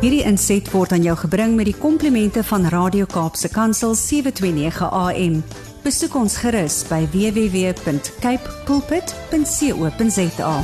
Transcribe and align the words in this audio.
Hierdie 0.00 0.22
inset 0.24 0.64
word 0.72 0.94
aan 0.96 1.02
jou 1.04 1.12
gebring 1.26 1.58
met 1.58 1.66
die 1.68 1.76
komplimente 1.76 2.40
van 2.48 2.62
Radio 2.72 3.04
Kaapse 3.04 3.50
Kansel 3.52 3.92
729 3.92 4.86
AM. 4.96 5.34
Besoek 5.84 6.14
ons 6.16 6.38
gerus 6.40 6.78
by 6.88 7.02
www.cape 7.12 8.54
pulpit.co.za. 8.64 10.54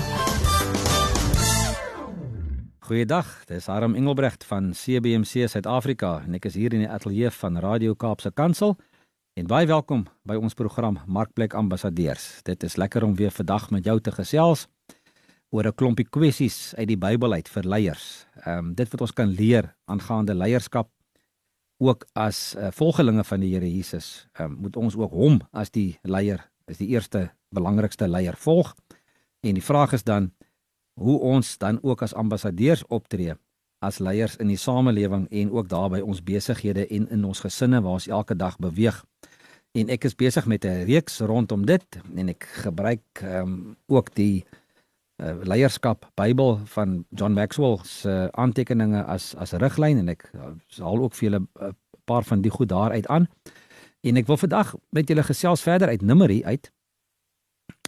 Goeiedag, 2.88 3.28
dis 3.52 3.68
Harm 3.68 3.92
Engelbrecht 4.00 4.48
van 4.48 4.72
CBC 4.72 5.44
Suid-Afrika 5.52 6.22
en 6.24 6.40
ek 6.40 6.48
is 6.48 6.56
hier 6.56 6.72
in 6.72 6.86
die 6.86 6.88
ateljee 6.88 7.28
van 7.36 7.60
Radio 7.60 7.92
Kaapse 7.92 8.32
Kansel. 8.32 8.78
En 9.36 9.44
baie 9.52 9.68
welkom 9.68 10.06
by 10.24 10.40
ons 10.40 10.56
program 10.56 10.96
Markplek 11.04 11.52
Ambassadeurs. 11.52 12.40
Dit 12.48 12.64
is 12.64 12.80
lekker 12.80 13.04
om 13.04 13.12
weer 13.20 13.36
vandag 13.36 13.68
met 13.68 13.84
jou 13.84 14.00
te 14.00 14.16
gesels 14.16 14.64
oor 15.50 15.66
'n 15.66 15.74
klompie 15.74 16.08
kwessies 16.08 16.74
uit 16.76 16.88
die 16.88 16.98
Bybel 16.98 17.32
uit 17.32 17.48
vir 17.48 17.62
leiers. 17.62 18.26
Ehm 18.44 18.58
um, 18.58 18.74
dit 18.74 18.90
wat 18.90 19.00
ons 19.00 19.12
kan 19.12 19.28
leer 19.28 19.74
aangaande 19.84 20.34
leierskap 20.34 20.90
ook 21.78 22.06
as 22.14 22.54
uh, 22.56 22.68
volgelinge 22.70 23.24
van 23.24 23.40
die 23.40 23.54
Here 23.54 23.70
Jesus. 23.70 24.28
Ehm 24.32 24.52
um, 24.52 24.58
moet 24.60 24.76
ons 24.76 24.96
ook 24.96 25.12
hom 25.12 25.40
as 25.52 25.70
die 25.70 25.98
leier, 26.02 26.50
as 26.66 26.78
die 26.78 26.88
eerste 26.88 27.30
belangrikste 27.50 28.08
leier 28.08 28.36
volg. 28.36 28.74
En 29.40 29.54
die 29.54 29.64
vraag 29.64 29.92
is 29.92 30.04
dan 30.04 30.32
hoe 31.00 31.20
ons 31.20 31.58
dan 31.58 31.78
ook 31.82 32.02
as 32.02 32.14
ambassadeurs 32.14 32.84
optree 32.88 33.34
as 33.78 33.98
leiers 33.98 34.36
in 34.40 34.48
die 34.48 34.58
samelewing 34.60 35.26
en 35.30 35.50
ook 35.52 35.68
daar 35.68 35.90
by 35.92 36.00
ons 36.00 36.22
besighede 36.24 36.86
en 36.86 37.08
in 37.12 37.24
ons 37.28 37.42
gesinne 37.44 37.82
waar 37.84 37.98
ons 38.00 38.08
elke 38.08 38.36
dag 38.36 38.56
beweeg. 38.62 39.02
En 39.76 39.92
ek 39.92 40.08
is 40.08 40.16
besig 40.16 40.46
met 40.46 40.64
'n 40.64 40.86
reeks 40.88 41.20
rondom 41.20 41.66
dit 41.66 41.98
en 42.16 42.28
ek 42.28 42.44
gebruik 42.64 43.04
ehm 43.22 43.42
um, 43.42 43.76
ook 43.86 44.14
die 44.14 44.44
uh, 45.22 45.34
leierskap 45.42 46.06
Bybel 46.14 46.60
van 46.74 47.04
John 47.10 47.32
Maxwell 47.32 47.78
se 47.84 48.08
uh, 48.08 48.28
aantekeninge 48.32 49.04
as 49.04 49.34
as 49.34 49.52
riglyn 49.52 49.98
en 49.98 50.08
ek 50.08 50.30
uh, 50.34 50.52
haal 50.78 51.02
ook 51.02 51.14
vir 51.14 51.28
julle 51.28 51.40
'n 51.40 51.48
uh, 51.62 51.72
paar 52.06 52.24
van 52.24 52.40
die 52.40 52.50
goed 52.50 52.68
daaruit 52.68 53.06
aan. 53.06 53.26
En 54.00 54.16
ek 54.16 54.26
wil 54.26 54.36
vandag 54.36 54.74
met 54.90 55.08
julle 55.08 55.22
gesels 55.22 55.62
verder 55.62 55.88
uit 55.88 56.02
Numeri 56.02 56.44
uit. 56.44 56.70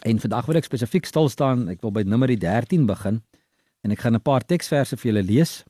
En 0.03 0.19
vandag 0.19 0.45
wil 0.45 0.55
ek 0.59 0.67
spesifiek 0.67 1.05
stil 1.05 1.29
staan. 1.29 1.69
Ek 1.69 1.81
wil 1.81 1.91
by 1.91 2.03
Numeri 2.03 2.35
13 2.37 2.85
begin 2.85 3.21
en 3.81 3.91
ek 3.91 3.99
gaan 3.99 4.15
'n 4.15 4.21
paar 4.21 4.45
teksverse 4.45 4.97
vir 4.97 5.11
julle 5.11 5.23
lees. 5.23 5.63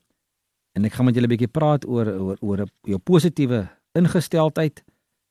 En 0.73 0.85
ek 0.85 0.93
gaan 0.93 1.05
met 1.05 1.15
julle 1.15 1.27
'n 1.27 1.35
bietjie 1.35 1.51
praat 1.51 1.85
oor 1.85 2.07
oor 2.07 2.37
oor 2.41 2.67
jou 2.83 2.97
positiewe 2.97 3.67
ingesteldheid 3.93 4.83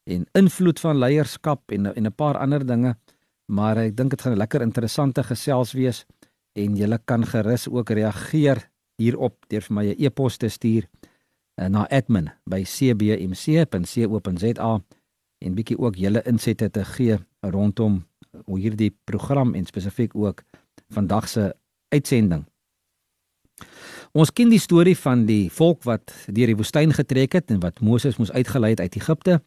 en 0.05 0.27
invloed 0.33 0.81
van 0.81 0.99
leierskap 0.99 1.71
en 1.71 1.95
en 1.95 2.07
'n 2.07 2.15
paar 2.15 2.39
ander 2.39 2.67
dinge. 2.67 2.97
Maar 3.49 3.77
ek 3.87 3.97
dink 3.97 4.11
dit 4.11 4.21
gaan 4.21 4.33
'n 4.33 4.39
lekker 4.39 4.63
interessante 4.63 5.23
gesels 5.23 5.73
wees 5.73 6.07
en 6.53 6.77
julle 6.77 6.99
kan 7.05 7.27
gerus 7.27 7.69
ook 7.69 7.91
reageer 7.91 8.71
hierop 8.97 9.45
deur 9.49 9.63
vir 9.63 9.75
my 9.75 9.87
'n 9.87 9.95
e-pos 10.05 10.37
te 10.37 10.49
stuur 10.49 10.85
uh, 10.85 10.89
na 11.67 11.89
admin@cbmc.co.za 11.89 14.83
en 15.39 15.55
bietjie 15.55 15.79
ook 15.79 15.97
julle 15.97 16.23
insette 16.27 16.71
te 16.71 16.85
gee 16.85 17.19
rondom 17.41 18.07
hierdie 18.47 18.97
program 19.05 19.55
en 19.55 19.67
spesifiek 19.67 20.15
ook 20.15 20.43
vandag 20.89 21.29
se 21.29 21.57
uitsending. 21.89 22.45
Ons 24.13 24.33
ken 24.33 24.49
die 24.49 24.61
storie 24.61 24.97
van 24.97 25.27
die 25.29 25.51
volk 25.53 25.83
wat 25.85 26.15
deur 26.27 26.47
die 26.47 26.57
woestyn 26.57 26.93
getrek 26.93 27.33
het 27.33 27.51
en 27.51 27.61
wat 27.61 27.81
Moses 27.81 28.17
moes 28.17 28.33
uitgelei 28.33 28.71
het 28.71 28.81
uit 28.81 28.97
Egipte. 28.97 29.43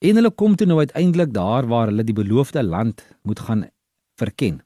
En 0.00 0.16
hulle 0.16 0.30
kom 0.32 0.56
toe 0.56 0.66
nou 0.66 0.78
uiteindelik 0.80 1.32
daar 1.36 1.66
waar 1.68 1.90
hulle 1.92 2.04
die 2.04 2.16
beloofde 2.16 2.62
land 2.64 3.04
moet 3.22 3.40
gaan 3.40 3.66
verken 4.20 4.60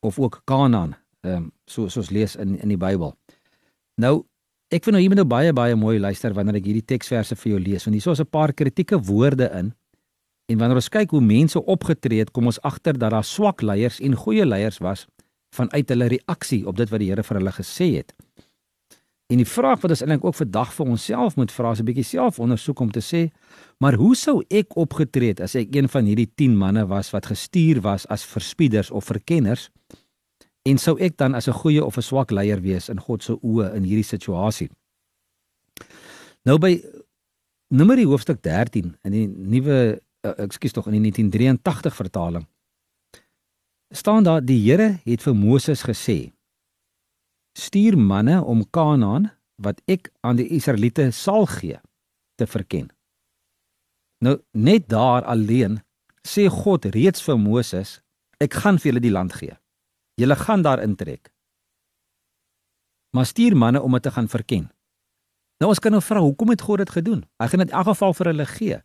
of 0.00 0.18
ook 0.18 0.42
Kanaan, 0.44 0.94
ehm 1.20 1.36
um, 1.36 1.52
soos 1.66 1.96
ons 1.96 2.10
lees 2.10 2.36
in 2.36 2.58
in 2.58 2.68
die 2.68 2.78
Bybel. 2.80 3.12
Nou, 4.00 4.24
ek 4.70 4.86
vind 4.86 4.94
nou 4.94 5.02
hier 5.02 5.10
moet 5.10 5.20
nou 5.20 5.28
baie 5.28 5.52
baie 5.52 5.76
mooi 5.76 5.98
luister 5.98 6.34
wanneer 6.34 6.60
ek 6.60 6.70
hierdie 6.70 6.86
teksverse 6.86 7.36
vir 7.36 7.52
jou 7.52 7.60
lees 7.60 7.84
want 7.84 7.98
hier 7.98 8.12
is 8.12 8.20
'n 8.20 8.30
paar 8.30 8.52
kritieke 8.52 8.98
woorde 8.98 9.50
in. 9.58 9.74
En 10.50 10.58
wanneer 10.58 10.76
ons 10.76 10.88
kyk 10.88 11.10
hoe 11.10 11.20
mense 11.20 11.64
opgetree 11.64 12.18
het, 12.18 12.30
kom 12.30 12.46
ons 12.46 12.62
agter 12.62 12.98
dat 12.98 13.10
daar 13.10 13.24
swak 13.24 13.62
leiers 13.62 14.00
en 14.00 14.14
goeie 14.14 14.46
leiers 14.46 14.78
was 14.78 15.06
vanuit 15.54 15.88
hulle 15.88 16.08
reaksie 16.08 16.66
op 16.66 16.76
dit 16.76 16.90
wat 16.90 17.00
die 17.00 17.08
Here 17.10 17.22
vir 17.22 17.36
hulle 17.36 17.52
gesê 17.52 17.96
het. 17.96 18.14
En 19.30 19.38
die 19.38 19.46
vraag 19.46 19.78
wat 19.80 19.92
ons 19.94 20.00
eintlik 20.02 20.24
ook 20.26 20.34
vandag 20.34 20.72
vir 20.74 20.88
onsself 20.90 21.36
moet 21.38 21.52
vra 21.54 21.70
is 21.70 21.80
'n 21.80 21.86
bietjie 21.86 22.04
selfondersoek 22.04 22.80
om 22.80 22.90
te 22.90 23.00
sê, 23.00 23.30
maar 23.78 23.94
hoe 23.94 24.16
sou 24.16 24.42
ek 24.48 24.76
opgetree 24.76 25.28
het 25.28 25.40
as 25.40 25.54
ek 25.54 25.74
een 25.74 25.88
van 25.88 26.04
hierdie 26.04 26.32
10 26.34 26.56
manne 26.56 26.86
was 26.86 27.10
wat 27.10 27.26
gestuur 27.26 27.80
was 27.80 28.06
as 28.06 28.24
verspieders 28.24 28.90
of 28.90 29.04
verkenners? 29.04 29.70
En 30.62 30.78
sou 30.78 30.98
ek 30.98 31.16
dan 31.16 31.34
as 31.34 31.48
'n 31.48 31.52
goeie 31.52 31.84
of 31.84 31.96
'n 31.96 32.02
swak 32.02 32.30
leier 32.30 32.60
wees 32.60 32.88
in 32.88 33.00
God 33.00 33.22
se 33.22 33.32
oë 33.32 33.74
in 33.74 33.82
hierdie 33.82 34.04
situasie? 34.04 34.70
Nou 36.44 36.58
by 36.58 36.82
Numeri 37.68 38.04
hoofstuk 38.04 38.42
13 38.42 38.96
in 39.04 39.12
die 39.12 39.28
nuwe 39.28 40.00
uh, 40.26 40.30
ekskuus 40.38 40.72
tog 40.72 40.86
in 40.86 40.92
die 40.92 41.00
1983 41.00 41.94
vertaling 41.94 42.46
staan 43.90 44.22
daar 44.22 44.44
die 44.44 44.58
Here 44.70 44.98
het 45.04 45.22
vir 45.22 45.34
Moses 45.34 45.82
gesê: 45.82 46.32
Stuur 47.60 47.98
manne 47.98 48.38
om 48.40 48.64
Kanaan 48.72 49.28
wat 49.60 49.82
ek 49.90 50.08
aan 50.24 50.38
die 50.40 50.48
Israeliete 50.56 51.10
sal 51.12 51.44
gee 51.50 51.76
te 52.40 52.46
verken. 52.48 52.88
Nou 54.24 54.38
net 54.56 54.88
daar 54.88 55.26
alleen 55.28 55.80
sê 56.24 56.46
God 56.48 56.88
reeds 56.94 57.24
vir 57.24 57.36
Moses: 57.40 57.98
Ek 58.40 58.56
gaan 58.62 58.80
vir 58.80 58.92
julle 58.92 59.04
die 59.04 59.12
land 59.12 59.36
gee. 59.36 59.56
Julle 60.20 60.36
gaan 60.36 60.64
daar 60.64 60.80
intrek. 60.84 61.32
Maar 63.16 63.26
stuur 63.26 63.56
manne 63.56 63.80
om 63.82 63.92
dit 63.92 64.02
te 64.02 64.10
gaan 64.10 64.28
verken. 64.28 64.70
Nou 65.60 65.68
ons 65.72 65.80
kan 65.82 65.92
nou 65.92 66.00
vra, 66.02 66.20
hoekom 66.24 66.52
het 66.54 66.64
God 66.64 66.80
dit 66.84 66.90
gedoen? 66.90 67.24
Hy 67.40 67.46
gaan 67.52 67.64
dit 67.64 67.72
in 67.72 67.76
elk 67.76 67.90
geval 67.92 68.14
vir 68.16 68.30
hulle 68.32 68.46
gee. 68.46 68.78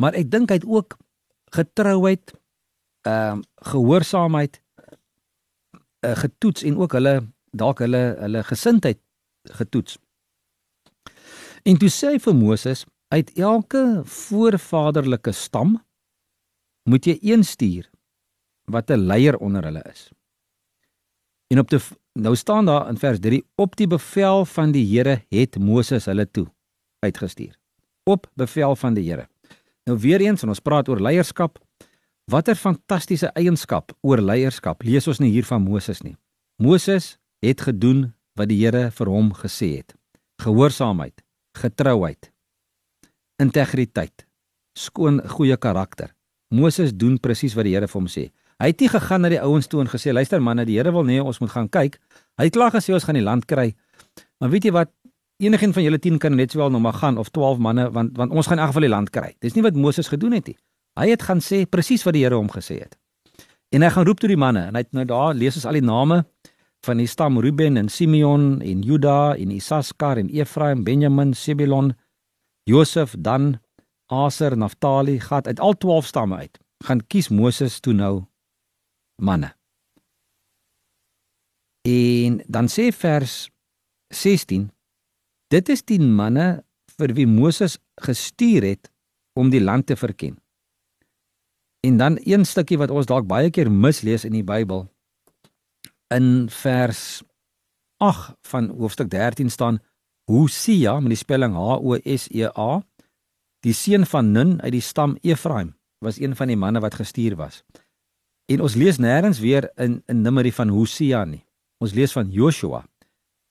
Maar 0.00 0.16
ek 0.16 0.30
dink 0.30 0.52
hy 0.52 0.60
het 0.60 0.68
ook 0.68 0.96
getrouheid, 1.56 2.32
ehm 3.06 3.40
uh, 3.40 3.44
gehoorsaamheid 3.72 4.60
uh, 6.06 6.16
getoets 6.16 6.64
en 6.64 6.76
ook 6.80 6.96
hulle 6.96 7.16
dalk 7.56 7.82
hulle 7.84 8.16
hulle 8.20 8.42
gesindheid 8.44 9.00
getoets. 9.58 9.98
En 11.66 11.78
toe 11.78 11.90
sê 11.90 12.14
hy 12.14 12.20
vir 12.22 12.36
Moses, 12.38 12.84
uit 13.14 13.30
elke 13.38 14.02
voorvaderlike 14.04 15.32
stam 15.34 15.76
moet 16.86 17.06
jy 17.06 17.18
een 17.22 17.44
stuur 17.44 17.90
wat 18.70 18.90
'n 18.90 19.06
leier 19.06 19.36
onder 19.36 19.64
hulle 19.64 19.82
is. 19.90 20.10
En 21.46 21.58
op 21.58 21.70
die 21.70 21.80
nou 22.12 22.36
staan 22.36 22.66
daar 22.66 22.88
in 22.88 22.98
vers 22.98 23.18
3 23.20 23.44
op 23.54 23.76
die 23.76 23.86
bevel 23.86 24.44
van 24.44 24.72
die 24.72 24.86
Here 24.86 25.22
het 25.28 25.58
Moses 25.58 26.04
hulle 26.04 26.30
toe 26.30 26.46
uitgestuur. 26.98 27.58
Op 28.04 28.30
bevel 28.34 28.76
van 28.76 28.94
die 28.94 29.10
Here. 29.10 29.28
Nou 29.84 29.98
weer 29.98 30.20
eens 30.20 30.42
en 30.42 30.48
ons 30.48 30.60
praat 30.60 30.88
oor 30.88 31.00
leierskap. 31.00 31.58
Watter 32.24 32.54
fantastiese 32.54 33.26
eienskap 33.26 33.92
oor 34.00 34.20
leierskap 34.20 34.82
lees 34.82 35.06
ons 35.06 35.18
nie 35.18 35.30
hier 35.30 35.44
van 35.44 35.62
Moses 35.62 36.02
nie. 36.02 36.16
Moses 36.56 37.18
het 37.44 37.60
gedoen 37.60 38.12
wat 38.36 38.50
die 38.50 38.58
Here 38.62 38.90
vir 38.90 39.10
hom 39.10 39.32
gesê 39.36 39.76
het. 39.80 39.94
Gehoorsaamheid, 40.42 41.22
getrouheid, 41.56 42.30
integriteit, 43.40 44.26
skoon 44.76 45.22
goeie 45.28 45.56
karakter. 45.56 46.12
Moses 46.52 46.92
doen 46.94 47.18
presies 47.18 47.56
wat 47.56 47.66
die 47.66 47.74
Here 47.74 47.88
vir 47.88 48.00
hom 48.00 48.10
sê. 48.10 48.28
Hy 48.56 48.70
het 48.72 48.80
nie 48.80 48.88
gegaan 48.88 49.24
na 49.24 49.28
die 49.32 49.40
ouens 49.42 49.68
toe 49.68 49.82
en 49.82 49.90
gesê 49.92 50.14
luister 50.14 50.40
manne, 50.40 50.64
die 50.64 50.78
Here 50.78 50.92
wil 50.92 51.04
nee 51.04 51.22
ons 51.22 51.40
moet 51.42 51.52
gaan 51.52 51.68
kyk. 51.68 51.98
Hy 52.40 52.48
het 52.48 52.56
klaar 52.56 52.72
gesê 52.72 52.94
ons 52.96 53.04
gaan 53.04 53.18
die 53.18 53.24
land 53.24 53.44
kry. 53.48 53.72
Maar 54.40 54.52
weet 54.52 54.68
jy 54.68 54.72
wat? 54.76 54.92
Enigiemand 55.36 55.76
van 55.76 55.84
julle 55.84 55.98
10 56.00 56.20
kan 56.20 56.32
net 56.32 56.54
sowel 56.54 56.70
nog 56.72 56.80
maar 56.80 56.96
gaan 56.96 57.18
of 57.20 57.28
12 57.28 57.58
manne 57.60 57.90
want 57.92 58.16
want 58.16 58.32
ons 58.32 58.46
gaan 58.48 58.56
in 58.56 58.64
elk 58.64 58.72
geval 58.72 58.86
die 58.86 58.92
land 58.94 59.10
kry. 59.12 59.34
Dis 59.44 59.56
nie 59.56 59.64
wat 59.64 59.76
Moses 59.76 60.08
gedoen 60.08 60.32
het 60.38 60.48
nie. 60.48 60.56
Hy 60.96 61.10
het 61.10 61.26
gaan 61.28 61.42
sê 61.44 61.66
presies 61.68 62.06
wat 62.08 62.16
die 62.16 62.24
Here 62.24 62.38
hom 62.40 62.48
gesê 62.48 62.80
het. 62.80 62.96
En 63.74 63.84
hy 63.84 63.90
gaan 63.92 64.06
roep 64.08 64.22
tot 64.22 64.32
die 64.32 64.40
manne 64.40 64.68
en 64.70 64.78
hy 64.78 64.84
het 64.86 64.94
nou 64.96 65.04
daar 65.04 65.36
lees 65.36 65.58
ons 65.60 65.66
al 65.68 65.76
die 65.76 65.84
name 65.84 66.22
van 66.86 67.02
die 67.02 67.10
stam 67.10 67.40
Ruben 67.42 67.76
en 67.76 67.90
Simeon 67.90 68.60
en 68.62 68.82
Juda 68.86 69.34
en 69.34 69.50
Isaskar 69.54 70.20
en 70.20 70.30
Efraim, 70.30 70.84
Benjamin, 70.86 71.34
Sebulon, 71.34 71.92
Josef, 72.70 73.14
Dan, 73.18 73.56
Aser, 74.06 74.56
Naftali, 74.56 75.18
Gad 75.20 75.46
uit 75.46 75.60
al 75.60 75.76
12 75.76 76.06
stamme 76.06 76.36
uit. 76.36 76.58
Gaan 76.84 77.02
kies 77.06 77.28
Moses 77.28 77.80
toe 77.80 77.94
nou 77.94 78.24
manne. 79.22 79.52
En 81.86 82.40
dan 82.46 82.70
sê 82.70 82.90
vers 82.92 83.46
16 84.14 84.70
Dit 85.54 85.68
is 85.70 85.84
die 85.86 86.00
manne 86.02 86.64
vir 86.98 87.12
wie 87.14 87.26
Moses 87.30 87.78
gestuur 88.02 88.64
het 88.66 88.90
om 89.38 89.52
die 89.52 89.62
land 89.62 89.86
te 89.86 89.96
verken. 89.96 90.40
En 91.86 92.00
dan 92.00 92.18
een 92.24 92.44
stukkie 92.44 92.78
wat 92.80 92.90
ons 92.90 93.06
dalk 93.06 93.28
baie 93.30 93.50
keer 93.50 93.70
mislees 93.70 94.24
in 94.26 94.34
die 94.34 94.46
Bybel. 94.46 94.88
In 96.14 96.46
vers 96.50 97.22
8 97.96 98.34
van 98.42 98.68
hoofstuk 98.78 99.10
13 99.10 99.50
staan 99.50 99.78
Hosea 100.30 101.00
met 101.00 101.08
die 101.08 101.18
spelling 101.18 101.54
H 101.54 101.58
O 101.82 101.98
S 102.04 102.28
E 102.30 102.46
A, 102.46 102.82
die 103.60 103.72
seun 103.74 104.06
van 104.06 104.30
Nun 104.30 104.60
uit 104.62 104.72
die 104.72 104.80
stam 104.80 105.16
Efraim, 105.22 105.74
was 105.98 106.20
een 106.20 106.36
van 106.36 106.46
die 106.46 106.56
manne 106.56 106.80
wat 106.80 106.94
gestuur 106.94 107.34
was. 107.36 107.64
En 108.46 108.62
ons 108.62 108.74
lees 108.74 109.00
nêrens 109.02 109.40
weer 109.42 109.70
in 109.74 110.02
in 110.06 110.22
Numeri 110.22 110.52
van 110.52 110.68
Hosea 110.68 111.24
nie. 111.24 111.42
Ons 111.82 111.92
lees 111.92 112.12
van 112.12 112.30
Joshua. 112.30 112.84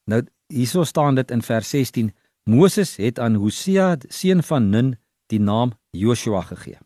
Nou 0.08 0.22
hierso 0.46 0.84
staan 0.84 1.14
dit 1.14 1.30
in 1.30 1.42
vers 1.42 1.70
16. 1.70 2.14
Moses 2.44 2.96
het 2.96 3.18
aan 3.18 3.34
Hosea 3.34 3.96
seun 4.08 4.42
van 4.42 4.70
Nun 4.70 4.94
die 5.26 5.40
naam 5.40 5.72
Joshua 5.90 6.40
gegee. 6.40 6.78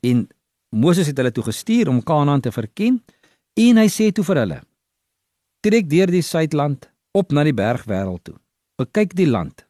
En 0.00 0.28
Moses 0.74 1.06
het 1.06 1.16
hulle 1.16 1.32
toe 1.32 1.44
gestuur 1.44 1.88
om 1.88 2.02
Kanaan 2.02 2.40
te 2.40 2.52
verken 2.52 3.04
en 3.54 3.76
hy 3.76 3.88
sê 3.88 4.10
toe 4.10 4.24
vir 4.24 4.42
hulle: 4.42 4.60
Trek 5.62 5.86
deur 5.86 6.10
die 6.10 6.24
suidland 6.26 6.88
op 7.14 7.30
na 7.30 7.44
die 7.46 7.54
bergwêreld 7.54 8.24
toe. 8.26 8.34
Bekyk 8.82 9.12
die 9.14 9.28
land, 9.30 9.62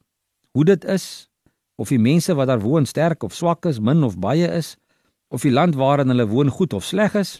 hoe 0.57 0.65
dit 0.65 0.85
is, 0.89 1.29
of 1.77 1.91
die 1.93 1.99
mense 2.01 2.33
wat 2.33 2.49
daar 2.49 2.63
woon 2.63 2.87
sterk 2.89 3.21
of 3.23 3.35
swak 3.37 3.67
is, 3.69 3.77
min 3.77 4.01
of 4.03 4.15
baie 4.17 4.47
is, 4.49 4.73
of 5.29 5.45
die 5.45 5.53
land 5.53 5.77
waarin 5.77 6.09
hulle 6.09 6.25
woon 6.31 6.49
goed 6.49 6.73
of 6.73 6.85
sleg 6.87 7.13
is, 7.19 7.35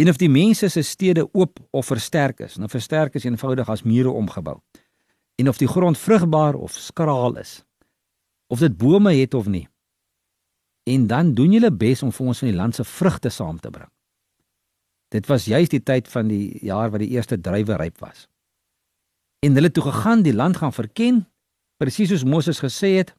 en 0.00 0.08
of 0.08 0.16
die 0.20 0.30
mense 0.32 0.68
se 0.72 0.82
stede 0.82 1.26
oop 1.32 1.60
of 1.76 1.88
versterk 1.92 2.40
is. 2.46 2.56
Nou 2.56 2.68
versterk 2.72 3.16
is 3.20 3.28
eenvoudig 3.28 3.68
as 3.68 3.84
mure 3.84 4.12
omgebou. 4.12 4.56
En 5.36 5.48
of 5.48 5.60
die 5.60 5.68
grond 5.68 5.98
vrugbaar 6.00 6.56
of 6.56 6.72
skraal 6.80 7.36
is. 7.40 7.58
Of 8.48 8.64
dit 8.64 8.76
bome 8.76 9.12
het 9.16 9.34
of 9.34 9.52
nie. 9.52 9.66
En 10.88 11.06
dan 11.06 11.34
doen 11.34 11.52
julle 11.52 11.72
bes 11.72 12.02
om 12.02 12.12
vir 12.12 12.26
ons 12.26 12.40
van 12.40 12.48
die 12.48 12.56
land 12.56 12.74
se 12.74 12.84
vrugte 12.88 13.28
saam 13.28 13.60
te 13.60 13.70
bring. 13.70 13.92
Dit 15.08 15.26
was 15.26 15.44
juist 15.44 15.70
die 15.70 15.82
tyd 15.82 16.08
van 16.08 16.28
die 16.28 16.58
jaar 16.64 16.90
wat 16.90 17.00
die 17.00 17.12
eerste 17.14 17.40
druiwe 17.40 17.76
ryp 17.76 17.98
was. 17.98 18.28
En 19.44 19.54
hulle 19.54 19.70
toe 19.70 19.82
gegaan 19.82 20.22
die 20.22 20.34
land 20.34 20.56
gaan 20.56 20.72
verken, 20.72 21.26
presies 21.76 22.08
soos 22.08 22.24
Moses 22.24 22.58
gesê 22.60 22.96
het. 22.96 23.14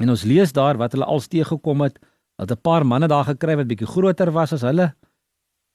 En 0.00 0.10
ons 0.10 0.22
lees 0.22 0.52
daar 0.52 0.76
wat 0.76 0.92
hulle 0.92 1.04
al 1.04 1.20
steeg 1.20 1.46
gekom 1.46 1.80
het, 1.80 1.98
dat 2.40 2.50
'n 2.50 2.60
paar 2.60 2.86
manne 2.86 3.08
daar 3.08 3.24
gekry 3.24 3.56
wat 3.56 3.66
bietjie 3.66 3.86
groter 3.86 4.30
was 4.32 4.52
as 4.52 4.60
hulle 4.60 4.94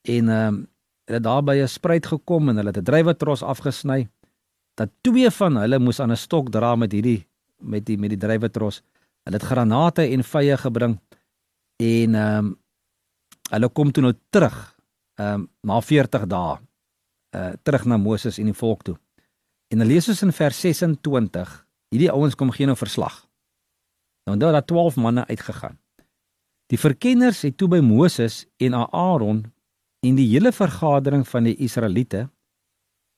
en 0.02 0.28
ehm 0.28 0.48
um, 0.48 0.66
hulle 1.06 1.20
daar 1.20 1.42
by 1.42 1.56
'n 1.62 1.68
spruit 1.68 2.06
gekom 2.06 2.48
en 2.48 2.56
hulle 2.56 2.72
het 2.74 2.78
'n 2.78 2.84
druiwetros 2.84 3.42
afgesny 3.42 4.08
dat 4.74 4.90
twee 5.00 5.30
van 5.30 5.56
hulle 5.56 5.78
moes 5.78 6.00
aan 6.00 6.10
'n 6.10 6.16
stok 6.16 6.50
dra 6.50 6.76
met 6.76 6.92
hierdie 6.92 7.26
met 7.58 7.86
die 7.86 7.98
met 7.98 8.10
die 8.10 8.18
druiwetros. 8.18 8.82
Hulle 9.24 9.36
het 9.36 9.46
granate 9.46 10.02
en 10.02 10.24
vye 10.24 10.56
gebring 10.56 11.00
en 11.76 12.14
ehm 12.14 12.38
um, 12.38 12.58
hulle 13.50 13.68
kom 13.68 13.92
toe 13.92 14.02
nou 14.02 14.14
terug 14.30 14.75
ehm 15.16 15.40
um, 15.40 15.48
na 15.60 15.80
40 15.80 16.26
dae 16.26 16.58
uh 17.36 17.52
terug 17.62 17.84
na 17.84 17.96
Moses 17.96 18.38
en 18.38 18.50
die 18.50 18.56
volk 18.56 18.82
toe. 18.82 18.96
En 19.72 19.78
dan 19.78 19.88
lees 19.88 20.08
ons 20.08 20.22
in 20.22 20.32
vers 20.32 20.60
26, 20.60 21.66
hierdie 21.90 22.12
ouens 22.12 22.34
kom 22.34 22.52
gee 22.54 22.66
nou 22.66 22.76
verslag. 22.76 23.24
Nou 24.26 24.36
onthou 24.36 24.52
dat 24.52 24.66
12 24.66 24.96
manne 24.96 25.26
uitgegaan. 25.26 25.78
Die 26.66 26.78
verkenners 26.78 27.42
het 27.46 27.56
toe 27.56 27.68
by 27.68 27.80
Moses 27.80 28.44
en 28.56 28.74
Aaron 28.74 29.44
en 30.06 30.16
die 30.18 30.28
hele 30.28 30.52
vergadering 30.52 31.26
van 31.28 31.46
die 31.48 31.56
Israeliete 31.62 32.26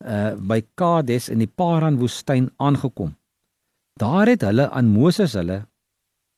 uh 0.04 0.34
by 0.38 0.60
Kades 0.78 1.28
in 1.28 1.40
die 1.42 1.50
Paran 1.50 1.98
woestyn 1.98 2.52
aangekom. 2.56 3.16
Daar 3.98 4.30
het 4.30 4.44
hulle 4.46 4.68
aan 4.70 4.92
Moses 4.94 5.32
hulle 5.34 5.64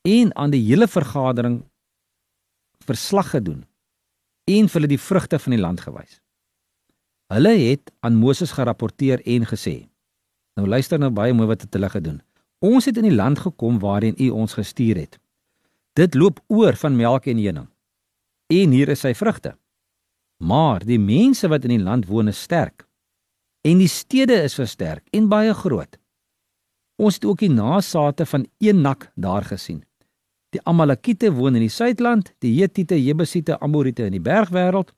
en 0.09 0.31
aan 0.37 0.55
die 0.55 0.63
hele 0.65 0.89
vergadering 0.89 1.61
verslag 2.87 3.35
gedoen 3.37 3.67
en 4.56 4.69
vir 4.69 4.79
hulle 4.81 4.91
die 4.91 5.00
vrugte 5.00 5.38
van 5.38 5.55
die 5.55 5.61
land 5.61 5.82
gewys. 5.85 6.19
Hulle 7.31 7.52
het 7.58 7.93
aan 8.06 8.19
Moses 8.19 8.52
gerapporteer 8.56 9.23
en 9.23 9.47
gesê: 9.47 9.76
Nou 10.58 10.67
luister 10.69 10.99
nou 10.99 11.11
baie 11.14 11.35
mooi 11.37 11.49
wat 11.50 11.62
het 11.67 11.75
hulle 11.79 11.91
gedoen. 11.91 12.20
Ons 12.61 12.91
het 12.91 12.99
in 13.00 13.08
die 13.08 13.17
land 13.17 13.38
gekom 13.38 13.79
waarheen 13.81 14.19
U 14.19 14.31
ons 14.43 14.56
gestuur 14.58 14.99
het. 14.99 15.19
Dit 15.97 16.14
loop 16.14 16.43
oor 16.49 16.76
van 16.76 16.97
melk 16.97 17.26
en 17.31 17.38
honing. 17.38 17.69
En 18.50 18.75
hier 18.75 18.88
is 18.88 19.00
sy 19.06 19.14
vrugte. 19.14 19.55
Maar 20.43 20.85
die 20.85 20.99
mense 20.99 21.49
wat 21.49 21.64
in 21.64 21.76
die 21.76 21.85
land 21.85 22.08
woon 22.11 22.29
is 22.29 22.43
sterk 22.43 22.87
en 23.67 23.81
die 23.81 23.91
stede 23.93 24.38
is 24.41 24.56
versterk 24.56 25.05
en 25.12 25.29
baie 25.29 25.53
groot. 25.55 25.99
Ons 27.00 27.19
het 27.19 27.26
ook 27.29 27.43
die 27.44 27.53
nasate 27.53 28.26
van 28.26 28.46
Enak 28.58 29.11
daar 29.17 29.44
gesien. 29.44 29.82
Die 30.50 30.62
Amalekiete 30.67 31.31
woon 31.35 31.55
in 31.55 31.62
die 31.62 31.70
suidland, 31.73 32.32
die 32.43 32.56
Hetiete, 32.58 32.99
Jebusiete, 32.99 33.61
Amorite 33.62 34.08
in 34.08 34.17
die 34.17 34.23
bergwêreld 34.23 34.91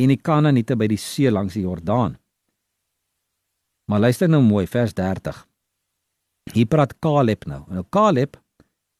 en 0.00 0.12
die 0.12 0.20
Kanaaniete 0.20 0.76
by 0.76 0.88
die 0.88 1.00
see 1.00 1.30
langs 1.30 1.56
die 1.56 1.64
Jordaan. 1.64 2.16
Maar 3.86 4.00
luister 4.06 4.28
nou 4.28 4.42
mooi 4.42 4.66
vers 4.66 4.94
30. 4.96 5.44
Hier 6.54 6.66
praat 6.66 6.96
Caleb 7.02 7.46
nou. 7.46 7.62
Nou 7.70 7.84
Caleb 7.90 8.38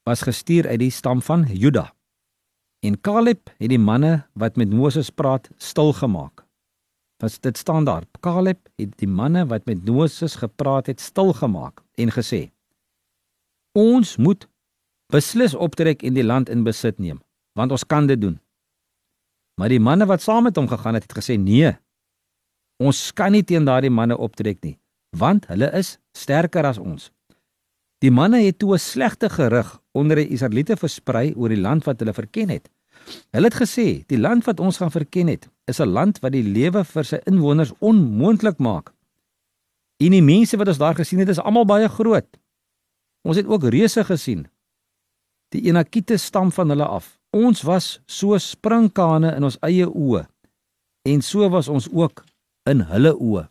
was 0.06 0.22
gestuur 0.22 0.69
uit 0.69 0.81
die 0.84 0.93
stam 0.94 1.22
van 1.22 1.46
Juda. 1.50 1.88
En 2.84 3.00
Caleb 3.00 3.50
het 3.58 3.70
die 3.72 3.81
manne 3.82 4.26
wat 4.38 4.56
met 4.56 4.70
Moses 4.70 5.10
praat 5.10 5.49
stil 5.58 5.92
gemaak. 5.92 6.44
Wat 7.22 7.38
dit 7.42 7.56
staan 7.58 7.84
daar. 7.84 8.04
Caleb 8.20 8.69
het 8.76 8.92
die 9.00 9.08
manne 9.08 9.46
wat 9.46 9.64
met 9.66 9.88
Moses 9.88 10.37
gepraat 10.37 10.87
het 10.87 11.00
stil 11.00 11.32
gemaak 11.32 11.82
en 11.96 12.12
gesê: 12.12 12.50
Ons 13.72 14.16
moet 14.16 14.46
beslis 15.12 15.55
optrek 15.55 16.03
en 16.03 16.14
die 16.14 16.25
land 16.25 16.49
in 16.49 16.64
besit 16.64 16.99
neem, 16.99 17.20
want 17.55 17.73
ons 17.73 17.87
kan 17.87 18.06
dit 18.06 18.20
doen. 18.20 18.38
Maar 19.56 19.73
die 19.73 19.81
manne 19.81 20.06
wat 20.06 20.23
saam 20.23 20.49
met 20.49 20.56
hom 20.56 20.69
gegaan 20.69 20.94
het, 20.99 21.06
het 21.08 21.17
gesê: 21.17 21.38
Nee. 21.41 21.73
Ons 22.76 23.12
kan 23.17 23.32
nie 23.32 23.44
teen 23.44 23.64
daardie 23.64 23.91
manne 23.91 24.17
optrek 24.17 24.61
nie, 24.64 24.76
want 25.17 25.47
hulle 25.49 25.70
is 25.73 25.97
sterker 26.12 26.67
as 26.69 26.79
ons. 26.79 27.11
Die 28.05 28.12
manne 28.12 28.43
het 28.44 28.58
toe 28.58 28.75
'n 28.75 28.79
slegte 28.79 29.31
gerug 29.31 29.81
onder 29.93 30.17
die 30.17 30.29
Israeliete 30.29 30.76
versprei 30.76 31.32
oor 31.35 31.49
die 31.49 31.61
land 31.61 31.85
wat 31.85 31.99
hulle 32.00 32.12
verken 32.12 32.49
het. 32.49 32.69
Hulle 33.31 33.49
het 33.49 33.55
gesê, 33.55 34.05
die 34.06 34.19
land 34.19 34.44
wat 34.44 34.61
ons 34.61 34.76
gaan 34.76 34.91
verken 34.91 35.26
het, 35.26 35.49
is 35.64 35.81
'n 35.81 35.88
land 35.88 36.20
wat 36.20 36.32
die 36.32 36.43
lewe 36.43 36.85
vir 36.85 37.05
sy 37.05 37.19
inwoners 37.25 37.73
onmoontlik 37.79 38.59
maak. 38.59 38.93
En 39.97 40.11
die 40.11 40.23
mense 40.23 40.56
wat 40.56 40.69
ons 40.69 40.79
daar 40.79 40.94
gesien 40.94 41.19
het, 41.19 41.29
is 41.29 41.41
almal 41.41 41.64
baie 41.64 41.88
groot. 41.88 42.29
Ons 43.23 43.37
het 43.37 43.47
ook 43.47 43.64
reuse 43.64 44.05
gesien. 44.05 44.47
Die 45.54 45.69
Enakite 45.69 46.16
stam 46.16 46.52
van 46.52 46.72
hulle 46.72 46.87
af. 46.87 47.19
Ons 47.31 47.62
was 47.62 48.00
so 48.06 48.38
sprinkane 48.38 49.34
in 49.37 49.44
ons 49.44 49.58
eie 49.66 49.87
oë 49.87 50.25
en 51.06 51.22
so 51.22 51.46
was 51.48 51.69
ons 51.69 51.87
ook 51.93 52.25
in 52.66 52.82
hulle 52.90 53.12
oë. 53.14 53.44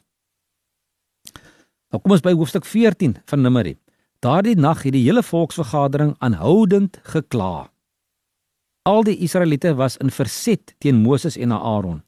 Nou 1.94 2.02
kom 2.02 2.16
ons 2.18 2.24
by 2.26 2.34
hoofstuk 2.36 2.66
14 2.68 3.16
van 3.30 3.44
Numeri. 3.46 3.78
Daardie 4.24 4.58
nag 4.60 4.82
het 4.84 4.96
die 4.96 5.06
hele 5.06 5.24
volksvergadering 5.24 6.16
aanhoudend 6.26 7.00
gekla. 7.14 7.70
Al 8.86 9.06
die 9.08 9.16
Israeliete 9.26 9.74
was 9.80 9.96
in 10.04 10.12
verset 10.12 10.76
teen 10.84 11.00
Moses 11.02 11.38
en 11.38 11.54
Aaron. 11.56 12.02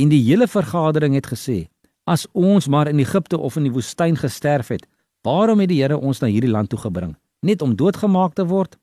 En 0.00 0.08
die 0.08 0.22
hele 0.24 0.48
vergadering 0.48 1.14
het 1.14 1.26
gesê: 1.26 1.68
"As 2.04 2.26
ons 2.32 2.68
maar 2.68 2.88
in 2.88 2.98
Egipte 2.98 3.38
of 3.38 3.56
in 3.56 3.62
die 3.62 3.72
woestyn 3.72 4.16
gesterf 4.16 4.68
het, 4.68 4.86
waarom 5.22 5.60
het 5.60 5.68
die 5.68 5.82
Here 5.82 5.98
ons 5.98 6.20
na 6.20 6.26
hierdie 6.26 6.50
land 6.50 6.68
toe 6.68 6.78
gebring? 6.78 7.16
Net 7.40 7.62
om 7.62 7.76
doodgemaak 7.76 8.34
te 8.34 8.46
word? 8.46 8.78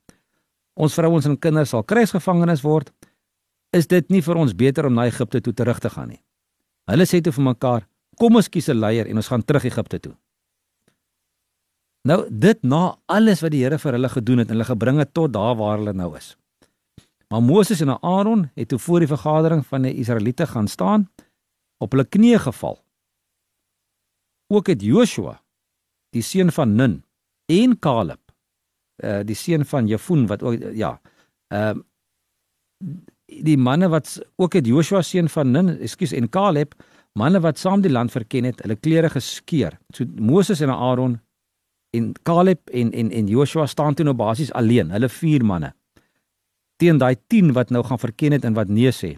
Ons 0.77 0.93
vrouens 0.93 1.25
en 1.25 1.37
kinders 1.41 1.73
sal 1.73 1.83
krygsgevangenes 1.83 2.61
word. 2.61 2.91
Is 3.73 3.89
dit 3.89 4.09
nie 4.13 4.21
vir 4.21 4.37
ons 4.37 4.53
beter 4.53 4.85
om 4.85 4.93
na 4.93 5.07
Egipte 5.09 5.41
toe 5.41 5.53
terug 5.53 5.81
te 5.81 5.89
gaan 5.89 6.13
nie?" 6.13 6.21
Hulle 6.87 7.05
sê 7.09 7.21
toe 7.21 7.33
vir 7.33 7.43
mekaar: 7.43 7.87
"Kom 8.17 8.35
ons 8.35 8.49
kies 8.49 8.69
'n 8.69 8.79
leier 8.79 9.07
en 9.07 9.15
ons 9.15 9.27
gaan 9.27 9.43
terug 9.43 9.65
Egipte 9.65 9.99
toe." 9.99 10.15
Nou 12.07 12.23
dit 12.29 12.63
na 12.63 12.97
alles 13.11 13.41
wat 13.43 13.51
die 13.51 13.63
Here 13.63 13.77
vir 13.77 13.97
hulle 13.97 14.09
gedoen 14.09 14.37
het 14.37 14.47
en 14.47 14.55
hulle 14.55 14.69
gebring 14.69 14.99
het 15.01 15.13
tot 15.13 15.33
daar 15.33 15.55
waar 15.59 15.77
hulle 15.77 15.93
nou 15.93 16.15
is. 16.15 16.37
Maar 17.29 17.43
Moses 17.43 17.81
en 17.81 17.97
Aaron 18.01 18.49
het 18.55 18.69
toe 18.71 18.79
voor 18.79 19.03
die 19.03 19.11
vergadering 19.11 19.65
van 19.65 19.81
die 19.81 19.95
Israeliete 19.99 20.47
gaan 20.47 20.67
staan 20.67 21.09
op 21.77 21.91
hulle 21.91 22.05
knieë 22.05 22.39
geval. 22.39 22.79
Ook 24.47 24.67
het 24.67 24.81
Joshua, 24.81 25.41
die 26.15 26.23
seun 26.23 26.51
van 26.51 26.75
Nun, 26.75 27.03
en 27.51 27.79
Caleb, 27.79 28.26
uh 29.03 29.21
die 29.23 29.35
seun 29.35 29.65
van 29.65 29.87
Jefun 29.87 30.27
wat 30.27 30.43
ook 30.43 30.73
ja, 30.73 30.99
ehm 31.53 31.77
uh, 31.77 31.83
die 33.27 33.57
manne 33.57 33.89
wat 33.91 34.13
ook 34.35 34.53
het 34.53 34.67
Joshua 34.67 35.01
seun 35.01 35.29
van 35.29 35.51
Nun, 35.51 35.69
ekskuus 35.83 36.13
en 36.15 36.29
Caleb, 36.29 36.75
manne 37.19 37.41
wat 37.43 37.59
saam 37.59 37.81
die 37.81 37.91
land 37.91 38.11
verken 38.11 38.47
het, 38.47 38.61
hulle 38.63 38.77
klere 38.79 39.09
geskeur. 39.09 39.77
So 39.93 40.05
Moses 40.15 40.61
en 40.61 40.71
Aaron 40.71 41.17
en 41.95 42.13
Caleb 42.23 42.69
en 42.69 42.91
en 42.91 43.11
en 43.11 43.27
Joshua 43.27 43.65
staan 43.67 43.93
toe 43.93 44.05
nou 44.05 44.15
basies 44.15 44.53
alleen, 44.53 44.91
hulle 44.91 45.09
vier 45.09 45.45
manne. 45.45 45.73
Teen 46.77 46.97
daai 46.97 47.15
10 47.27 47.53
wat 47.57 47.69
nou 47.69 47.83
gaan 47.83 47.99
verken 47.99 48.31
het 48.31 48.45
en 48.45 48.53
wat 48.53 48.69
nee 48.69 48.91
sê. 48.91 49.15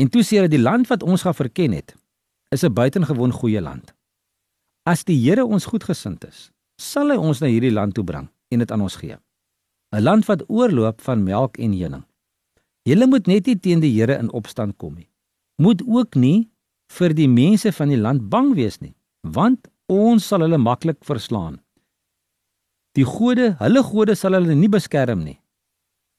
En 0.00 0.08
toe 0.08 0.22
sê 0.22 0.40
hulle 0.40 0.52
die 0.52 0.60
land 0.60 0.88
wat 0.88 1.02
ons 1.02 1.22
gaan 1.22 1.36
verken 1.36 1.72
het, 1.72 1.96
is 2.50 2.64
'n 2.64 2.72
buitengewoon 2.72 3.32
goeie 3.32 3.60
land. 3.60 3.94
As 4.82 5.04
die 5.04 5.16
Here 5.16 5.44
ons 5.44 5.66
goedgesind 5.66 6.24
is, 6.24 6.50
sal 6.80 7.12
hy 7.12 7.18
ons 7.20 7.40
na 7.42 7.50
hierdie 7.50 7.74
land 7.74 7.94
toe 7.94 8.04
bring 8.04 8.28
en 8.50 8.62
dit 8.62 8.72
aan 8.72 8.84
ons 8.86 8.96
gee. 8.96 9.16
'n 9.92 10.02
Land 10.02 10.26
wat 10.26 10.46
oorloop 10.48 11.00
van 11.00 11.24
melk 11.24 11.58
en 11.58 11.72
honing. 11.74 12.04
Julle 12.88 13.06
moet 13.06 13.26
net 13.26 13.46
nie 13.46 13.58
teen 13.58 13.80
die 13.80 13.92
Here 13.92 14.16
in 14.18 14.30
opstand 14.32 14.78
kom 14.78 14.94
nie. 14.94 15.10
Moet 15.58 15.82
ook 15.86 16.14
nie 16.14 16.48
vir 16.90 17.14
die 17.14 17.28
mense 17.28 17.72
van 17.72 17.88
die 17.88 18.00
land 18.00 18.30
bang 18.30 18.54
wees 18.54 18.80
nie, 18.80 18.94
want 19.22 19.68
ons 19.88 20.26
sal 20.26 20.40
hulle 20.40 20.58
maklik 20.58 21.04
verslaan. 21.04 21.60
Die 22.96 23.04
gode, 23.04 23.54
hulle 23.60 23.82
gode 23.82 24.16
sal 24.16 24.34
hulle 24.34 24.54
nie 24.54 24.70
beskerm 24.70 25.22
nie. 25.24 25.38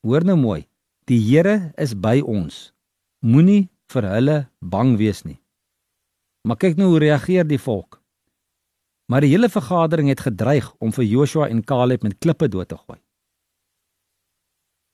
Hoor 0.05 0.23
nou 0.23 0.37
mooi, 0.37 0.67
die 1.07 1.19
Here 1.19 1.73
is 1.77 1.93
by 1.93 2.21
ons. 2.21 2.71
Moenie 3.21 3.69
vir 3.91 4.07
hulle 4.07 4.37
bang 4.61 4.95
wees 4.97 5.25
nie. 5.25 5.39
Maar 6.47 6.57
kyk 6.57 6.77
nou 6.77 6.93
hoe 6.93 7.01
reageer 7.03 7.47
die 7.47 7.59
volk. 7.61 8.00
Maar 9.11 9.25
die 9.25 9.33
hele 9.33 9.49
vergadering 9.51 10.07
het 10.07 10.21
gedreig 10.23 10.69
om 10.79 10.93
vir 10.95 11.03
Joshua 11.03 11.47
en 11.51 11.65
Caleb 11.67 12.03
met 12.05 12.15
klippe 12.23 12.47
dood 12.47 12.69
te 12.71 12.77
gooi. 12.79 12.99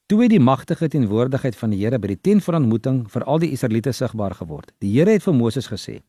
Toe 0.10 0.22
het 0.24 0.32
die 0.32 0.42
magtige 0.42 0.88
teenwoordigheid 0.90 1.58
van 1.60 1.70
die 1.70 1.84
Here 1.84 2.00
by 2.02 2.10
die 2.16 2.22
tent 2.26 2.42
van 2.46 2.56
ontmoeting 2.64 3.04
vir 3.14 3.26
al 3.30 3.44
die 3.44 3.52
Israeliete 3.54 3.92
sigbaar 3.94 4.34
geword. 4.40 4.72
Die 4.82 4.90
Here 4.96 5.14
het 5.14 5.26
vir 5.26 5.36
Moses 5.38 5.68
gesê: 5.70 6.00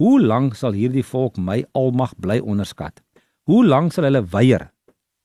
"Hoe 0.00 0.20
lank 0.22 0.54
sal 0.56 0.72
hierdie 0.72 1.04
volk 1.04 1.36
my 1.36 1.64
almag 1.72 2.14
bly 2.16 2.38
onderskat? 2.38 3.02
Hoe 3.44 3.66
lank 3.66 3.92
sal 3.92 4.04
hulle 4.04 4.22
weier 4.24 4.70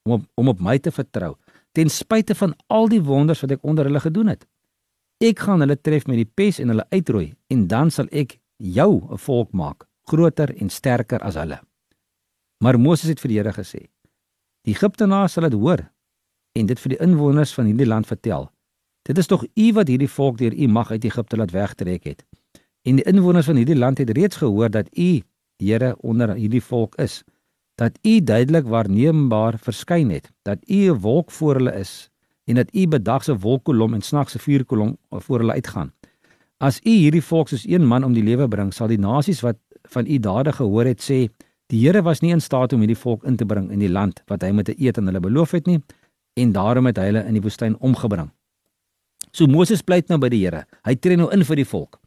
om 0.04 0.12
op, 0.12 0.26
om 0.36 0.48
op 0.48 0.60
my 0.60 0.78
te 0.80 0.92
vertrou 0.92 1.36
ten 1.72 1.90
spyte 1.90 2.36
van 2.36 2.56
al 2.68 2.88
die 2.88 3.02
wonders 3.04 3.42
wat 3.42 3.52
ek 3.52 3.64
onder 3.64 3.86
hulle 3.86 4.00
gedoen 4.00 4.28
het? 4.28 4.46
Ek 5.24 5.40
gaan 5.40 5.60
hulle 5.60 5.78
tref 5.82 6.08
met 6.08 6.18
die 6.18 6.32
pes 6.36 6.60
en 6.60 6.68
hulle 6.68 6.88
uitroei 6.92 7.34
en 7.48 7.68
dan 7.68 7.92
sal 7.92 8.08
ek 8.12 8.40
jou 8.58 9.08
'n 9.12 9.18
volk 9.18 9.54
maak, 9.54 9.88
groter 10.04 10.52
en 10.60 10.70
sterker 10.70 11.20
as 11.20 11.36
hulle." 11.36 11.62
Maar 12.66 12.80
Moses 12.82 13.12
het 13.12 13.20
vir 13.22 13.30
die 13.30 13.38
Here 13.38 13.54
gesê: 13.54 13.84
"Die 14.66 14.74
Egiptenaars 14.74 15.38
sal 15.38 15.46
dit 15.46 15.54
hoor 15.54 15.84
en 16.58 16.66
dit 16.66 16.80
vir 16.80 16.96
die 16.96 17.02
inwoners 17.04 17.54
van 17.54 17.68
hierdie 17.70 17.86
land 17.86 18.08
vertel. 18.10 18.48
Dit 19.06 19.20
is 19.22 19.28
tog 19.30 19.44
u 19.46 19.66
wat 19.78 19.92
hierdie 19.92 20.10
volk 20.10 20.40
deur 20.40 20.54
u 20.54 20.68
mag 20.68 20.92
uit 20.92 21.04
Egipte 21.06 21.38
laat 21.38 21.52
wegtrek 21.52 22.04
het. 22.10 22.24
En 22.88 22.98
die 22.98 23.06
inwoners 23.06 23.46
van 23.46 23.60
hierdie 23.60 23.78
land 23.78 24.02
het 24.02 24.10
reeds 24.18 24.42
gehoor 24.42 24.70
dat 24.70 24.90
u 24.98 25.22
Here 25.62 25.96
onder 26.04 26.34
hierdie 26.36 26.64
volk 26.64 26.96
is, 27.00 27.24
dat 27.80 28.00
u 28.04 28.20
duidelik 28.24 28.66
waarneembaar 28.68 29.60
verskyn 29.60 30.10
het, 30.10 30.32
dat 30.42 30.60
u 30.68 30.90
'n 30.90 31.00
wolk 31.00 31.32
voor 31.32 31.56
hulle 31.56 31.76
is 31.80 32.10
en 32.46 32.56
dat 32.56 32.74
u 32.76 32.88
bedagse 32.88 33.38
wolkkolom 33.38 33.94
en 33.94 34.02
snagse 34.02 34.40
vuurkolom 34.40 34.98
voor 35.10 35.40
hulle 35.40 35.54
uitgaan. 35.54 35.94
As 36.58 36.80
u 36.84 36.90
hierdie 36.90 37.24
volk 37.24 37.48
soos 37.48 37.68
een 37.68 37.86
man 37.86 38.04
om 38.04 38.14
die 38.14 38.24
lewe 38.24 38.48
bring, 38.48 38.74
sal 38.74 38.88
die 38.88 39.00
nasies 39.00 39.42
wat 39.42 39.58
van 39.82 40.06
u 40.08 40.20
dade 40.20 40.52
gehoor 40.52 40.86
het 40.86 41.02
sê, 41.12 41.30
die 41.74 41.82
Here 41.82 42.02
was 42.02 42.22
nie 42.22 42.32
in 42.32 42.42
staat 42.42 42.74
om 42.74 42.80
hierdie 42.80 43.00
volk 43.00 43.24
in 43.24 43.38
te 43.38 43.46
bring 43.46 43.72
in 43.72 43.80
die 43.80 43.92
land 43.92 44.22
wat 44.30 44.42
hy 44.42 44.52
met 44.52 44.70
'n 44.70 44.76
eed 44.78 44.98
aan 44.98 45.08
hulle 45.08 45.20
beloof 45.20 45.52
het 45.52 45.68
nie 45.68 45.82
en 46.36 46.52
daarom 46.52 46.86
het 46.86 46.98
hy 46.98 47.06
hulle 47.06 47.26
in 47.26 47.34
die 47.34 47.42
woestyn 47.42 47.78
omgebring. 47.80 48.32
So 49.32 49.48
Moses 49.48 49.82
pleit 49.82 50.08
nou 50.08 50.20
by 50.20 50.30
die 50.30 50.44
Here. 50.46 50.66
Hy 50.86 50.96
tree 50.96 51.18
nou 51.18 51.32
in 51.32 51.44
vir 51.44 51.56
die 51.56 51.68
volk. 51.68 52.00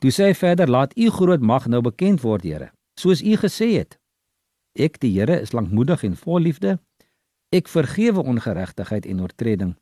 Toe 0.00 0.10
sê 0.10 0.28
hy 0.30 0.34
verder: 0.34 0.68
"Laat 0.70 0.96
u 0.96 1.10
groot 1.10 1.40
mag 1.40 1.66
nou 1.66 1.80
bekend 1.82 2.22
word, 2.22 2.42
Here, 2.42 2.70
soos 2.98 3.22
u 3.22 3.36
gesê 3.36 3.78
het. 3.78 3.98
Ek, 4.78 5.00
die 5.00 5.10
Here, 5.18 5.40
is 5.40 5.52
lankmoedig 5.52 6.04
en 6.04 6.16
vol 6.16 6.40
liefde. 6.40 6.78
Ek 7.50 7.68
vergewe 7.68 8.22
ongeregtigheid 8.22 9.06
en 9.06 9.20
oortreding, 9.20 9.76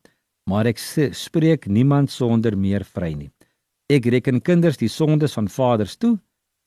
maar 0.50 0.66
ek 0.66 0.78
spreek 1.12 1.66
niemand 1.66 2.10
sonder 2.10 2.56
meer 2.56 2.84
vry 2.84 3.12
nie. 3.12 3.30
Ek 3.90 4.06
reken 4.06 4.40
kinders 4.40 4.78
die 4.78 4.88
sondes 4.88 5.34
van 5.34 5.48
vaders 5.48 5.96
toe, 5.96 6.18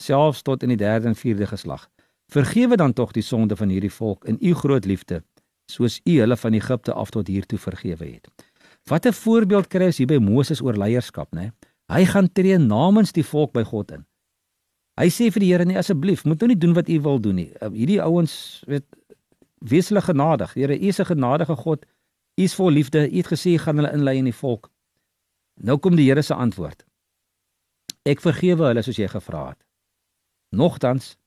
selfs 0.03 0.41
tot 0.41 0.63
in 0.63 0.69
die 0.69 0.77
3de 0.77 1.07
en 1.07 1.15
4de 1.15 1.47
geslag. 1.47 1.89
Vergewe 2.29 2.77
dan 2.77 2.93
tog 2.93 3.11
die 3.11 3.25
sonde 3.25 3.55
van 3.55 3.69
hierdie 3.69 3.93
volk 3.93 4.25
in 4.25 4.37
u 4.41 4.53
groot 4.53 4.85
liefde." 4.85 5.23
soos 5.69 5.99
u 6.03 6.19
hulle 6.19 6.37
van 6.37 6.53
Egipte 6.53 6.93
af 6.93 7.09
tot 7.13 7.27
hier 7.27 7.45
toe 7.45 7.59
vergewe 7.59 8.05
het. 8.05 8.29
Wat 8.89 9.05
'n 9.05 9.13
voorbeeld 9.13 9.67
kry 9.67 9.85
ons 9.85 9.97
hier 9.97 10.07
by 10.07 10.17
Moses 10.17 10.61
oor 10.61 10.73
leierskap, 10.73 11.35
né? 11.35 11.51
Hy 11.87 12.05
gaan 12.05 12.31
tree 12.31 12.57
namens 12.57 13.11
die 13.11 13.25
volk 13.25 13.51
by 13.53 13.63
God 13.63 13.91
in. 13.91 14.05
Hy 14.99 15.09
sê 15.09 15.31
vir 15.31 15.39
die 15.39 15.51
Here: 15.51 15.65
"Nee, 15.65 15.77
asseblief, 15.77 16.25
moet 16.25 16.39
nou 16.39 16.47
nie 16.47 16.57
doen 16.57 16.73
wat 16.73 16.89
u 16.89 17.01
wil 17.01 17.19
doen 17.19 17.35
nie. 17.35 17.51
Uh, 17.61 17.69
hierdie 17.69 18.01
ouens, 18.01 18.63
weet, 18.67 18.85
wees 19.57 19.89
hulle 19.89 20.01
genadig. 20.01 20.53
Here, 20.53 20.79
u 20.79 20.87
is 20.87 20.99
'n 20.99 21.05
genadige 21.05 21.55
God. 21.55 21.85
U 22.35 22.43
is 22.43 22.55
vol 22.55 22.71
liefde. 22.71 23.11
U 23.11 23.15
het 23.15 23.27
gesê 23.27 23.59
gaan 23.59 23.75
hulle 23.75 23.93
inlei 23.93 24.17
in 24.17 24.23
die 24.23 24.33
volk." 24.33 24.69
Nou 25.61 25.77
kom 25.77 25.95
die 25.95 26.05
Here 26.09 26.21
se 26.21 26.33
antwoord. 26.33 26.85
Ek 28.03 28.21
vergewe 28.21 28.67
hulle 28.67 28.81
soos 28.81 28.97
jy 28.97 29.07
gevra 29.07 29.47
het. 29.49 29.63
Nogtans 30.49 31.17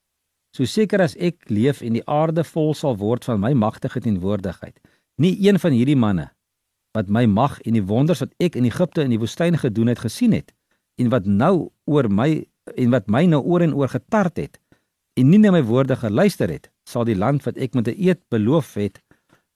So 0.52 0.68
seker 0.68 1.00
as 1.00 1.16
ek 1.16 1.48
leef 1.48 1.80
en 1.80 1.96
die 1.96 2.04
aarde 2.04 2.44
vol 2.44 2.74
sal 2.76 2.98
word 3.00 3.24
van 3.24 3.40
my 3.40 3.52
magtige 3.56 4.02
teenwoordigheid. 4.04 4.76
Nie 5.16 5.36
een 5.40 5.58
van 5.58 5.72
hierdie 5.72 5.96
manne 5.96 6.30
wat 6.92 7.08
my 7.08 7.24
mag 7.24 7.56
en 7.64 7.72
die 7.72 7.84
wonders 7.88 8.20
wat 8.20 8.34
ek 8.42 8.56
in 8.60 8.66
Egipte 8.68 9.00
in 9.00 9.14
die 9.14 9.20
woestyn 9.20 9.56
gedoen 9.56 9.88
het 9.88 10.02
gesien 10.04 10.34
het 10.36 10.52
en 11.00 11.08
wat 11.08 11.24
nou 11.24 11.70
oor 11.88 12.08
my 12.12 12.44
en 12.76 12.92
wat 12.92 13.08
my 13.08 13.24
nou 13.24 13.40
oor 13.40 13.64
en 13.64 13.72
oor 13.72 13.88
getart 13.88 14.36
het 14.36 14.58
en 15.16 15.30
nie 15.32 15.40
na 15.40 15.52
my 15.52 15.62
woorde 15.64 15.96
geluister 15.96 16.52
het, 16.52 16.70
sal 16.88 17.04
die 17.08 17.16
land 17.16 17.44
wat 17.44 17.56
ek 17.56 17.74
met 17.74 17.88
'n 17.88 17.96
eed 17.96 18.20
beloof 18.28 18.74
het, 18.74 19.00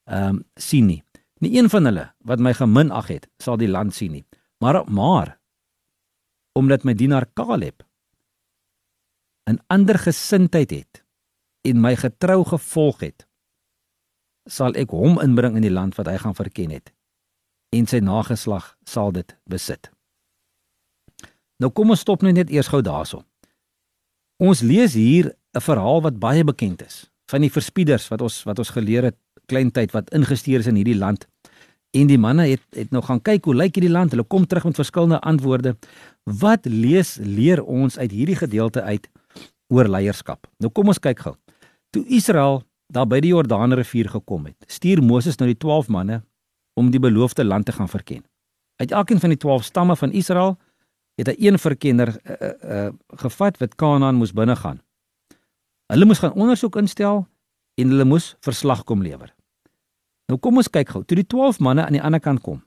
ehm 0.08 0.36
um, 0.36 0.44
sien 0.56 0.86
nie. 0.86 1.02
Nie 1.40 1.58
een 1.58 1.68
van 1.68 1.84
hulle 1.84 2.12
wat 2.24 2.40
my 2.40 2.52
geminag 2.52 3.08
het, 3.08 3.28
sal 3.38 3.56
die 3.56 3.68
land 3.68 3.94
sien 3.94 4.12
nie. 4.12 4.26
Maar 4.60 4.84
maar 4.90 5.38
omdat 6.52 6.84
my 6.84 6.94
dienaar 6.94 7.26
Caleb 7.34 7.85
'n 9.46 9.60
ander 9.66 9.98
gesindheid 9.98 10.70
het 10.70 11.04
en 11.62 11.80
my 11.80 11.96
getrou 11.96 12.44
gevolg 12.44 13.00
het, 13.00 13.26
sal 14.46 14.74
ek 14.74 14.90
hom 14.90 15.20
inbring 15.20 15.56
in 15.56 15.62
die 15.62 15.74
land 15.74 15.94
wat 15.94 16.06
hy 16.06 16.16
gaan 16.18 16.34
verken 16.34 16.70
het 16.70 16.92
en 17.74 17.86
sy 17.86 17.98
nageslag 17.98 18.76
sal 18.84 19.12
dit 19.12 19.36
besit. 19.44 19.90
Nou 21.58 21.70
kom 21.72 21.90
ons 21.90 22.00
stop 22.00 22.22
net 22.22 22.50
eers 22.50 22.68
gou 22.68 22.82
daarso. 22.82 23.24
Ons 24.38 24.60
lees 24.60 24.94
hier 24.94 25.34
'n 25.54 25.60
verhaal 25.60 26.02
wat 26.02 26.18
baie 26.18 26.44
bekend 26.44 26.82
is 26.82 27.10
van 27.30 27.40
die 27.40 27.50
verspieders 27.50 28.08
wat 28.08 28.20
ons 28.20 28.42
wat 28.44 28.58
ons 28.58 28.70
geleer 28.70 29.02
het 29.02 29.16
klein 29.46 29.70
tyd 29.70 29.92
wat 29.92 30.10
ingestuur 30.10 30.58
is 30.58 30.66
in 30.66 30.74
hierdie 30.74 30.98
land. 30.98 31.26
En 31.96 32.06
die 32.06 32.18
manne 32.18 32.46
het 32.50 32.62
het 32.74 32.90
nou 32.90 33.02
gaan 33.02 33.22
kyk 33.22 33.44
hoe 33.44 33.54
lyk 33.54 33.74
hierdie 33.74 33.92
land. 33.92 34.10
Hulle 34.10 34.24
kom 34.24 34.46
terug 34.46 34.64
met 34.64 34.74
verskillende 34.74 35.20
antwoorde. 35.20 35.76
Wat 36.24 36.66
lees 36.66 37.16
leer 37.22 37.62
ons 37.64 37.98
uit 37.98 38.10
hierdie 38.10 38.36
gedeelte 38.36 38.82
uit 38.82 39.08
oor 39.72 39.88
leierskap. 39.90 40.46
Nou 40.62 40.70
kom 40.72 40.92
ons 40.92 41.02
kyk 41.02 41.24
gou. 41.26 41.34
Toe 41.94 42.04
Israel 42.12 42.62
daar 42.92 43.08
by 43.10 43.18
die 43.22 43.32
Jordaanrivier 43.32 44.08
gekom 44.12 44.46
het, 44.46 44.56
stuur 44.70 45.02
Moses 45.02 45.38
nou 45.40 45.48
die 45.50 45.58
12 45.58 45.88
manne 45.90 46.20
om 46.78 46.90
die 46.90 47.00
beloofde 47.02 47.44
land 47.44 47.66
te 47.66 47.74
gaan 47.74 47.90
verken. 47.90 48.22
Uit 48.76 48.92
elkeen 48.92 49.20
van 49.20 49.32
die 49.32 49.40
12 49.40 49.64
stamme 49.64 49.96
van 49.96 50.12
Israel 50.12 50.56
het 51.16 51.30
hy 51.32 51.48
een 51.48 51.58
verkenner 51.58 52.12
uh, 52.12 52.50
uh, 52.62 52.88
gevat 53.22 53.56
wat 53.58 53.74
Kanaan 53.80 54.20
moes 54.20 54.34
binne 54.36 54.56
gaan. 54.56 54.82
Hulle 55.92 56.04
moes 56.04 56.20
gaan 56.20 56.36
ondersoek 56.36 56.76
instel 56.76 57.24
en 57.80 57.92
hulle 57.94 58.04
moes 58.04 58.34
verslag 58.44 58.84
kom 58.84 59.02
lewer. 59.02 59.32
Nou 60.28 60.38
kom 60.42 60.58
ons 60.60 60.68
kyk 60.70 60.92
gou. 60.92 61.02
Toe 61.06 61.16
die 61.16 61.26
12 61.26 61.60
manne 61.64 61.86
aan 61.86 61.96
die 61.96 62.02
ander 62.02 62.20
kant 62.20 62.42
kom, 62.44 62.60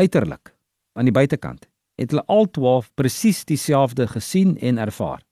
uiterlik 0.00 0.54
aan 0.98 1.06
die 1.06 1.14
buitekant, 1.14 1.68
het 2.00 2.10
hulle 2.10 2.24
al 2.26 2.48
12 2.50 2.90
presies 2.98 3.44
dieselfde 3.44 4.08
gesien 4.10 4.56
en 4.58 4.80
ervaar. 4.82 5.22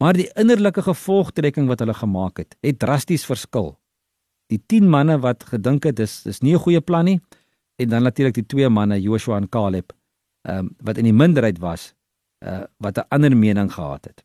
Maar 0.00 0.16
die 0.16 0.30
innerlike 0.40 0.82
gevolgtrekking 0.82 1.68
wat 1.68 1.82
hulle 1.84 1.94
gemaak 1.94 2.40
het, 2.40 2.56
het 2.64 2.78
drasties 2.80 3.26
verskil. 3.28 3.74
Die 4.48 4.58
10 4.66 4.88
manne 4.88 5.18
wat 5.20 5.44
gedink 5.52 5.84
het 5.84 5.98
dis 6.00 6.22
dis 6.24 6.40
nie 6.40 6.54
'n 6.54 6.64
goeie 6.64 6.80
plan 6.80 7.04
nie 7.04 7.20
en 7.76 7.88
dan 7.88 8.02
natuurlik 8.02 8.34
die 8.34 8.46
twee 8.46 8.68
manne 8.68 9.00
Joshua 9.00 9.36
en 9.36 9.48
Caleb 9.48 9.92
ehm 10.48 10.58
um, 10.58 10.76
wat 10.80 10.98
in 10.98 11.04
die 11.04 11.12
minderheid 11.12 11.58
was 11.58 11.94
uh 12.44 12.64
wat 12.78 12.98
'n 12.98 13.06
ander 13.08 13.36
mening 13.36 13.72
gehad 13.72 14.04
het. 14.04 14.24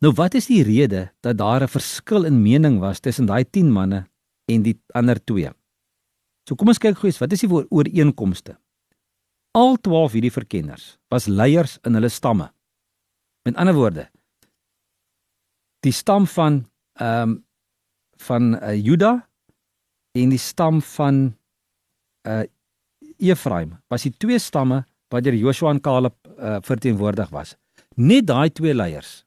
Nou 0.00 0.12
wat 0.16 0.34
is 0.34 0.46
die 0.46 0.62
rede 0.62 1.12
dat 1.20 1.38
daar 1.38 1.62
'n 1.62 1.68
verskil 1.68 2.24
in 2.24 2.42
mening 2.42 2.80
was 2.80 3.00
tussen 3.00 3.26
daai 3.26 3.44
10 3.44 3.72
manne 3.72 4.06
en 4.44 4.62
die 4.62 4.80
ander 4.92 5.24
twee? 5.24 5.50
So 6.48 6.54
kom 6.54 6.68
ons 6.68 6.78
kyk 6.78 6.96
gou 6.98 7.06
eens, 7.06 7.18
wat 7.18 7.32
is 7.32 7.40
die 7.40 7.70
ooreenkomste? 7.70 8.58
Al 9.50 9.76
12 9.76 10.12
hierdie 10.12 10.32
verkenners 10.32 10.98
was 11.08 11.26
leiers 11.26 11.78
in 11.82 11.94
hulle 11.94 12.08
stamme. 12.08 12.52
Met 13.44 13.56
ander 13.56 13.74
woorde, 13.74 14.10
die 15.80 15.92
stam 15.92 16.26
van 16.26 16.66
ehm 16.92 17.30
um, 17.30 17.44
van 18.20 18.54
uh, 18.54 18.74
Juda 18.76 19.28
en 20.12 20.28
die 20.28 20.38
stam 20.38 20.82
van 20.82 21.36
uh 22.28 22.42
Efraim 23.20 23.78
was 23.88 24.04
die 24.04 24.12
twee 24.16 24.38
stamme 24.38 24.82
wat 25.12 25.24
deur 25.24 25.34
Joshua 25.36 25.70
en 25.70 25.80
Caleb 25.80 26.14
uh, 26.38 26.56
verteenwoordig 26.64 27.28
was. 27.28 27.56
Net 27.96 28.26
daai 28.26 28.50
twee 28.52 28.74
leiers 28.74 29.24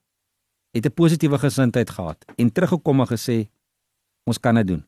het 0.74 0.86
'n 0.86 0.94
positiewe 0.94 1.38
gesindheid 1.38 1.90
gehad 1.90 2.26
en 2.38 2.52
teruggekom 2.52 3.00
en 3.00 3.08
gesê 3.08 3.50
ons 4.24 4.40
kan 4.40 4.56
dit 4.56 4.68
doen. 4.68 4.86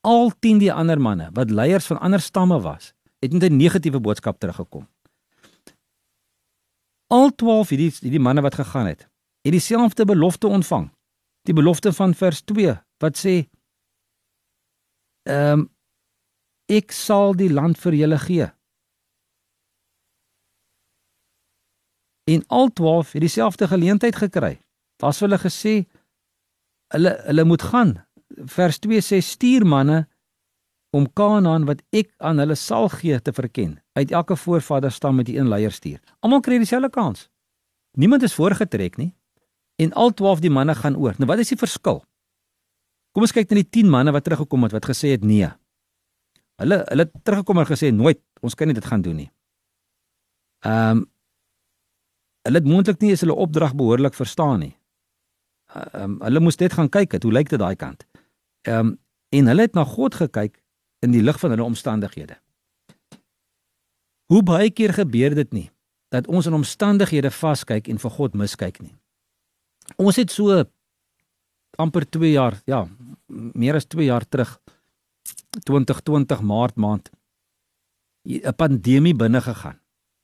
Al 0.00 0.32
10 0.38 0.58
die 0.58 0.72
ander 0.72 1.00
manne 1.00 1.28
wat 1.32 1.50
leiers 1.50 1.86
van 1.86 2.00
ander 2.00 2.20
stamme 2.20 2.60
was, 2.60 2.92
het 3.20 3.32
met 3.32 3.42
'n 3.42 3.56
negatiewe 3.56 4.00
boodskap 4.00 4.38
teruggekom. 4.38 4.88
Al 7.06 7.34
12 7.34 7.68
hierdie 7.68 7.92
hierdie 8.00 8.20
manne 8.20 8.40
wat 8.40 8.54
gegaan 8.54 8.86
het, 8.86 9.08
het 9.42 9.52
dieselfde 9.52 10.04
belofte 10.04 10.46
ontvang 10.46 10.90
die 11.48 11.54
belofte 11.54 11.92
van 11.92 12.14
vers 12.14 12.42
2 12.42 12.74
wat 13.02 13.18
sê 13.18 13.36
ehm 15.28 15.60
um, 15.60 15.68
ek 16.72 16.92
sal 16.94 17.34
die 17.36 17.50
land 17.52 17.76
vir 17.76 17.94
julle 17.98 18.16
gee. 18.22 18.46
In 22.30 22.44
al 22.48 22.70
12 22.72 23.12
het 23.12 23.20
dieselfde 23.26 23.66
geleentheid 23.68 24.16
gekry. 24.16 24.54
Daar's 25.02 25.20
hulle 25.20 25.36
gesê 25.42 25.74
hulle 26.94 27.12
hulle 27.26 27.44
moet 27.44 27.62
gaan. 27.62 27.92
Vers 28.56 28.78
2 28.78 29.02
sê 29.04 29.20
stuur 29.20 29.66
manne 29.66 30.06
om 30.96 31.08
Kanaan 31.12 31.66
wat 31.68 31.82
ek 31.90 32.12
aan 32.18 32.38
hulle 32.38 32.56
sal 32.56 32.88
gee 32.88 33.20
te 33.20 33.32
verken. 33.32 33.80
Uit 33.92 34.10
elke 34.10 34.36
voorvader 34.36 34.92
stam 34.92 35.16
met 35.16 35.26
die 35.26 35.36
een 35.36 35.48
leier 35.48 35.72
stuur. 35.72 36.00
Almal 36.20 36.40
kry 36.40 36.58
dieselfde 36.62 36.90
kans. 36.90 37.28
Niemand 37.98 38.22
is 38.22 38.34
voorgetrek 38.34 38.96
nie. 38.96 39.12
En 39.82 39.92
al 39.98 40.12
12 40.14 40.42
die 40.44 40.52
manne 40.52 40.74
gaan 40.78 40.96
oor. 40.96 41.16
Nou 41.18 41.28
wat 41.30 41.42
is 41.42 41.52
die 41.52 41.58
verskil? 41.58 42.02
Kom 43.12 43.26
ons 43.26 43.34
kyk 43.34 43.50
na 43.50 43.60
die 43.60 43.68
10 43.82 43.90
manne 43.92 44.12
wat 44.14 44.24
teruggekom 44.24 44.66
het 44.66 44.74
wat 44.76 44.88
gesê 44.88 45.12
het 45.16 45.24
nee. 45.26 45.48
Hulle 46.62 46.82
hulle 46.88 47.08
teruggekom 47.24 47.62
en 47.62 47.68
gesê 47.68 47.90
nooit, 47.94 48.20
ons 48.44 48.54
kan 48.54 48.70
nie 48.70 48.76
dit 48.76 48.86
gaan 48.86 49.02
doen 49.04 49.18
nie. 49.24 49.30
Ehm 50.66 51.02
um, 51.02 51.08
hulle 52.42 52.58
het 52.58 52.66
moontlik 52.66 52.98
nie 52.98 53.12
eens 53.12 53.20
hulle 53.22 53.36
opdrag 53.38 53.74
behoorlik 53.78 54.16
verstaan 54.18 54.64
nie. 54.64 54.74
Ehm 55.74 56.02
um, 56.02 56.16
hulle 56.26 56.40
moes 56.42 56.58
net 56.58 56.74
gaan 56.78 56.90
kyk 56.90 57.18
het, 57.18 57.26
hoe 57.26 57.32
lyk 57.32 57.50
dit 57.50 57.60
daai 57.60 57.76
kant. 57.76 58.06
Ehm 58.68 58.92
um, 58.92 58.96
en 59.32 59.46
hulle 59.48 59.64
het 59.64 59.74
na 59.74 59.84
God 59.88 60.14
gekyk 60.14 60.58
in 61.02 61.14
die 61.14 61.22
lig 61.22 61.38
van 61.40 61.50
hulle 61.50 61.64
omstandighede. 61.64 62.36
Hoe 64.32 64.42
baie 64.42 64.70
keer 64.70 64.92
gebeur 64.92 65.34
dit 65.34 65.52
nie 65.52 65.68
dat 66.12 66.26
ons 66.28 66.46
in 66.46 66.54
omstandighede 66.54 67.30
vaskyk 67.32 67.88
en 67.88 67.98
vir 67.98 68.10
God 68.10 68.34
miskyk 68.36 68.80
nie. 68.80 68.92
Ons 69.96 70.16
het 70.16 70.30
so 70.30 70.64
amper 71.80 72.04
2 72.08 72.32
jaar, 72.32 72.60
ja, 72.66 72.86
meer 73.28 73.74
as 73.74 73.86
2 73.86 74.04
jaar 74.04 74.24
terug 74.28 74.58
2020 75.64 76.42
Maart 76.42 76.76
maand 76.76 77.10
'n 78.24 78.54
pandemie 78.56 79.14
binne 79.14 79.40
gegaan. 79.40 79.80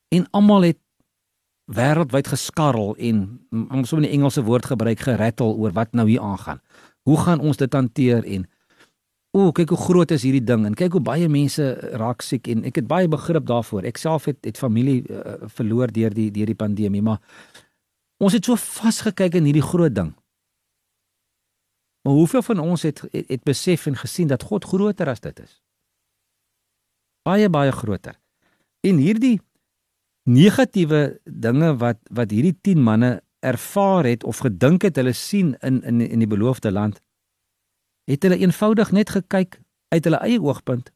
En 0.08 0.26
almal 0.30 0.62
het 0.62 0.78
wêreldwyd 1.68 2.28
geskarrel 2.28 2.96
en 2.96 3.40
om 3.50 3.84
so 3.84 3.96
'n 3.96 4.04
Engelse 4.04 4.42
woord 4.42 4.66
gebruik 4.66 5.00
gerattle 5.00 5.52
oor 5.52 5.72
wat 5.72 5.92
nou 5.92 6.08
hier 6.08 6.20
aangaan. 6.20 6.60
Hoe 7.02 7.18
gaan 7.18 7.40
ons 7.40 7.56
dit 7.56 7.72
hanteer 7.72 8.24
en 8.24 8.48
o, 9.30 9.52
kyk 9.52 9.68
hoe 9.68 9.78
groot 9.78 10.10
is 10.10 10.22
hierdie 10.22 10.44
ding 10.44 10.64
en 10.66 10.74
kyk 10.74 10.92
hoe 10.92 11.00
baie 11.00 11.28
mense 11.28 11.74
raak 12.00 12.22
siek 12.22 12.48
en 12.48 12.64
ek 12.64 12.80
het 12.80 12.86
baie 12.86 13.08
begrip 13.08 13.46
daarvoor. 13.46 13.84
Ek 13.84 13.96
self 13.96 14.24
het 14.24 14.44
het 14.44 14.58
familie 14.58 15.04
uh, 15.08 15.34
verloor 15.44 15.92
deur 15.92 16.14
die 16.14 16.30
deur 16.30 16.46
die 16.46 16.58
pandemie, 16.58 17.02
maar 17.02 17.20
ons 18.18 18.34
het 18.34 18.44
so 18.44 18.58
vasgekyk 18.58 19.38
in 19.38 19.46
hierdie 19.48 19.64
groot 19.64 19.94
ding. 19.94 20.12
Maar 22.06 22.14
hoeveel 22.14 22.42
van 22.42 22.58
ons 22.58 22.82
het, 22.82 23.02
het 23.12 23.28
het 23.28 23.42
besef 23.46 23.86
en 23.86 23.96
gesien 23.96 24.28
dat 24.28 24.42
God 24.42 24.64
groter 24.64 25.08
as 25.08 25.20
dit 25.20 25.40
is? 25.40 25.58
Baie 27.22 27.48
baie 27.50 27.72
groter. 27.72 28.18
En 28.80 28.96
hierdie 29.02 29.40
negatiewe 30.28 31.20
dinge 31.24 31.74
wat 31.76 31.98
wat 32.10 32.30
hierdie 32.30 32.56
10 32.60 32.82
manne 32.82 33.18
ervaar 33.40 34.04
het 34.04 34.24
of 34.24 34.38
gedink 34.44 34.82
het 34.82 34.96
hulle 34.96 35.12
sien 35.12 35.54
in 35.60 35.82
in 35.82 36.00
in 36.00 36.18
die 36.18 36.30
beloofde 36.30 36.72
land 36.72 37.00
het 38.08 38.22
hulle 38.22 38.38
eenvoudig 38.38 38.90
net 38.92 39.10
gekyk 39.10 39.60
uit 39.88 40.04
hulle 40.04 40.20
eie 40.24 40.40
oogpunt 40.40 40.90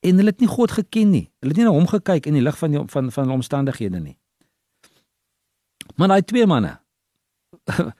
en 0.00 0.16
hulle 0.16 0.32
het 0.32 0.40
nie 0.40 0.48
God 0.48 0.72
geken 0.72 1.10
nie. 1.10 1.26
Hulle 1.40 1.52
het 1.52 1.60
nie 1.60 1.66
na 1.68 1.74
hom 1.74 1.86
gekyk 1.88 2.26
in 2.26 2.38
die 2.38 2.42
lig 2.42 2.58
van 2.58 2.72
die, 2.74 2.82
van 2.88 3.12
van 3.12 3.30
omstandighede 3.30 4.00
nie. 4.00 4.16
Maar 5.96 6.08
daai 6.08 6.22
twee 6.22 6.46
manne 6.46 6.76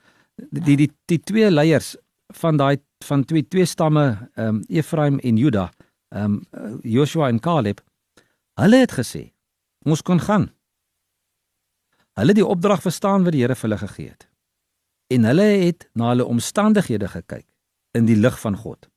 die 0.65 0.77
die 0.77 0.89
die 1.05 1.19
twee 1.19 1.51
leiers 1.51 1.95
van 2.39 2.57
daai 2.57 2.77
van 3.05 3.25
twee 3.25 3.47
twee 3.47 3.65
stamme 3.65 4.05
ehm 4.35 4.47
um, 4.47 4.63
Efraim 4.69 5.19
en 5.19 5.37
Juda 5.37 5.69
ehm 6.15 6.41
um, 6.51 6.79
Joshua 6.83 7.27
en 7.27 7.39
Caleb 7.39 7.83
hulle 8.61 8.83
het 8.85 8.93
gesê 8.99 9.31
ons 9.85 10.01
kan 10.01 10.19
gaan 10.19 10.51
Hulle 12.19 12.33
het 12.33 12.41
die 12.41 12.47
opdrag 12.47 12.81
verstaan 12.83 13.23
wat 13.23 13.35
die 13.35 13.43
Here 13.43 13.55
vir 13.55 13.69
hulle 13.69 13.79
gegee 13.79 14.09
het. 14.09 14.27
En 15.11 15.27
hulle 15.27 15.47
het 15.63 15.87
na 15.95 16.11
hulle 16.11 16.27
omstandighede 16.27 17.07
gekyk 17.11 17.47
in 17.97 18.07
die 18.07 18.17
lig 18.19 18.37
van 18.39 18.57
God. 18.59 18.87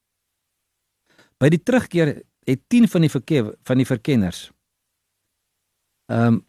By 1.39 1.51
die 1.51 1.63
terugkeer 1.63 2.15
het 2.47 2.63
10 2.71 2.89
van 2.91 3.07
die 3.07 3.11
verkeer 3.11 3.55
van 3.67 3.81
die 3.81 3.89
verkenners 3.89 4.49
ehm 6.13 6.35
um, 6.35 6.43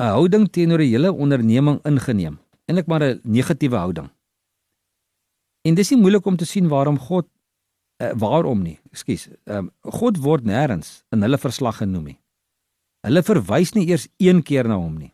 'n 0.00 0.12
houding 0.16 0.48
teenoor 0.50 0.78
die 0.78 0.90
hele 0.94 1.12
onderneming 1.12 1.78
ingeneem. 1.84 2.38
Eintlik 2.66 2.86
maar 2.86 3.02
'n 3.02 3.20
negatiewe 3.22 3.76
houding. 3.76 4.08
En 5.62 5.74
dis 5.74 5.90
nie 5.90 6.00
moeilik 6.00 6.26
om 6.26 6.36
te 6.36 6.44
sien 6.44 6.68
waarom 6.68 6.98
God 6.98 7.26
uh, 8.02 8.12
waarom 8.16 8.62
nie. 8.62 8.78
Ekskuus. 8.90 9.28
Ehm 9.44 9.56
um, 9.56 9.70
God 9.80 10.16
word 10.16 10.44
nêrens 10.44 11.04
in 11.10 11.22
hulle 11.22 11.38
verslag 11.38 11.76
genoem 11.76 12.04
nie. 12.04 12.20
Hulle 13.00 13.22
verwys 13.22 13.72
nie 13.72 13.88
eers 13.88 14.08
een 14.16 14.42
keer 14.42 14.68
na 14.68 14.76
hom 14.76 14.98
nie 14.98 15.12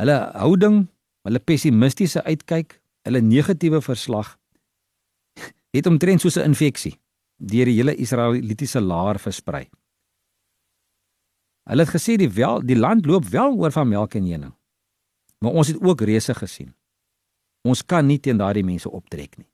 hulle 0.00 0.16
houding, 0.38 0.84
hulle 1.28 1.42
pessimistiese 1.44 2.22
uitkyk, 2.24 2.78
hulle 3.08 3.22
negatiewe 3.24 3.82
verslag 3.84 4.36
het 5.70 5.86
omtrent 5.86 6.20
soos 6.20 6.36
'n 6.36 6.50
infeksie 6.50 6.96
deur 7.38 7.68
die 7.68 7.76
hele 7.78 7.94
Israelitiese 7.94 8.80
laar 8.80 9.18
versprei. 9.18 9.68
Hulle 11.70 11.86
het 11.86 11.92
gesê 11.94 12.16
die 12.18 12.30
wel 12.34 12.64
die 12.66 12.76
land 12.78 13.06
loop 13.06 13.28
wel 13.30 13.54
oor 13.54 13.70
van 13.70 13.88
melk 13.88 14.16
en 14.18 14.26
honing. 14.26 14.54
Maar 15.38 15.52
ons 15.62 15.68
het 15.70 15.78
ook 15.78 16.02
reëse 16.02 16.34
gesien. 16.34 16.72
Ons 17.62 17.84
kan 17.86 18.06
nie 18.06 18.18
teen 18.18 18.40
daardie 18.40 18.64
mense 18.66 18.90
optrek 18.90 19.36
nie. 19.38 19.46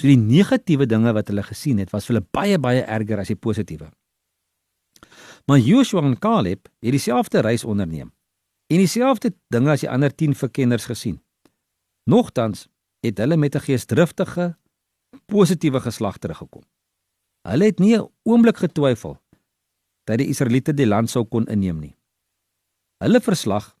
So 0.00 0.08
die 0.08 0.18
negatiewe 0.18 0.88
dinge 0.90 1.12
wat 1.14 1.28
hulle 1.30 1.44
gesien 1.46 1.78
het, 1.78 1.92
was 1.94 2.08
vir 2.08 2.16
hulle 2.16 2.26
baie 2.34 2.58
baie 2.58 2.82
erger 2.82 3.22
as 3.22 3.30
die 3.30 3.38
positiewe. 3.38 3.90
Maar 5.46 5.62
Joshua 5.62 6.02
en 6.02 6.18
Caleb 6.18 6.66
het 6.82 6.96
dieselfde 6.96 7.44
reis 7.46 7.64
onderneem 7.64 8.10
en 8.70 8.82
dieselfde 8.82 9.32
dinge 9.50 9.70
as 9.70 9.84
die 9.84 9.90
ander 9.90 10.10
10 10.14 10.34
verkenners 10.34 10.88
gesien. 10.90 11.20
Nogtans 12.10 12.66
het 13.06 13.18
hulle 13.18 13.36
met 13.36 13.54
'n 13.54 13.64
geesdriftige 13.66 14.56
positiewe 15.26 15.80
geslag 15.80 16.18
teruggekom. 16.18 16.62
Hulle 17.48 17.64
het 17.64 17.78
nie 17.78 17.96
'n 17.96 18.08
oomblik 18.22 18.56
getwyfel 18.56 19.20
dat 20.04 20.18
die 20.18 20.28
Israeliete 20.28 20.74
die 20.74 20.86
land 20.86 21.10
sou 21.10 21.24
kon 21.24 21.46
inneem 21.46 21.80
nie. 21.80 21.94
Hulle 23.00 23.20
verslag 23.20 23.76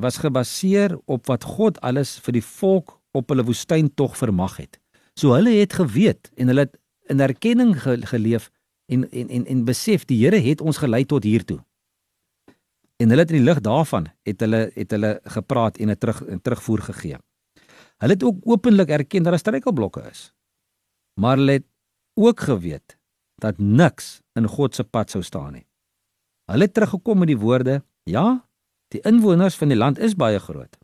was 0.00 0.20
gebaseer 0.22 0.96
op 1.04 1.26
wat 1.26 1.44
God 1.44 1.80
alles 1.80 2.18
vir 2.24 2.38
die 2.38 2.44
volk 2.44 2.96
op 3.12 3.28
hulle 3.28 3.44
woestyntog 3.44 4.16
vermag 4.16 4.56
het. 4.56 4.78
So 5.18 5.34
hulle 5.34 5.52
het 5.58 5.74
geweet 5.76 6.30
en 6.36 6.48
hulle 6.52 6.66
het 6.68 6.78
in 7.10 7.20
erkenning 7.20 7.74
geleef 8.08 8.50
en 8.86 9.10
en 9.10 9.28
en 9.28 9.46
en 9.46 9.64
besef 9.64 10.06
die 10.06 10.18
Here 10.22 10.38
het 10.40 10.60
ons 10.60 10.78
gelei 10.78 11.04
tot 11.04 11.24
hier 11.24 11.44
toe. 11.44 11.58
En 13.00 13.08
hulle 13.08 13.24
het 13.24 13.32
in 13.32 13.40
die 13.40 13.48
lig 13.48 13.60
daarvan 13.64 14.08
het 14.28 14.40
hulle 14.44 14.70
het 14.74 14.90
hulle 14.90 15.18
gepraat 15.24 15.78
en 15.78 15.90
'n 15.90 15.98
terug 15.98 16.22
en 16.24 16.42
terugvoer 16.42 16.82
gegee. 16.82 17.18
Hulle 17.98 18.12
het 18.12 18.22
ook 18.22 18.38
openlik 18.44 18.88
erken 18.88 19.22
dat 19.22 19.32
daar 19.32 19.38
struikelblokke 19.38 20.02
is. 20.10 20.32
Maar 21.20 21.36
hulle 21.36 21.52
het 21.52 21.66
ook 22.14 22.40
geweet 22.40 22.98
dat 23.34 23.58
niks 23.58 24.20
in 24.40 24.48
God 24.48 24.74
se 24.74 24.84
pad 24.84 25.12
sou 25.12 25.22
staan 25.22 25.54
nie. 25.58 25.66
Hulle 26.50 26.66
het 26.66 26.74
teruggekom 26.74 27.22
met 27.22 27.30
die 27.30 27.38
woorde: 27.38 27.82
"Ja, 28.04 28.44
die 28.88 29.00
inwoners 29.06 29.56
van 29.56 29.68
die 29.68 29.78
land 29.78 29.98
is 29.98 30.16
baie 30.16 30.38
groot. 30.38 30.78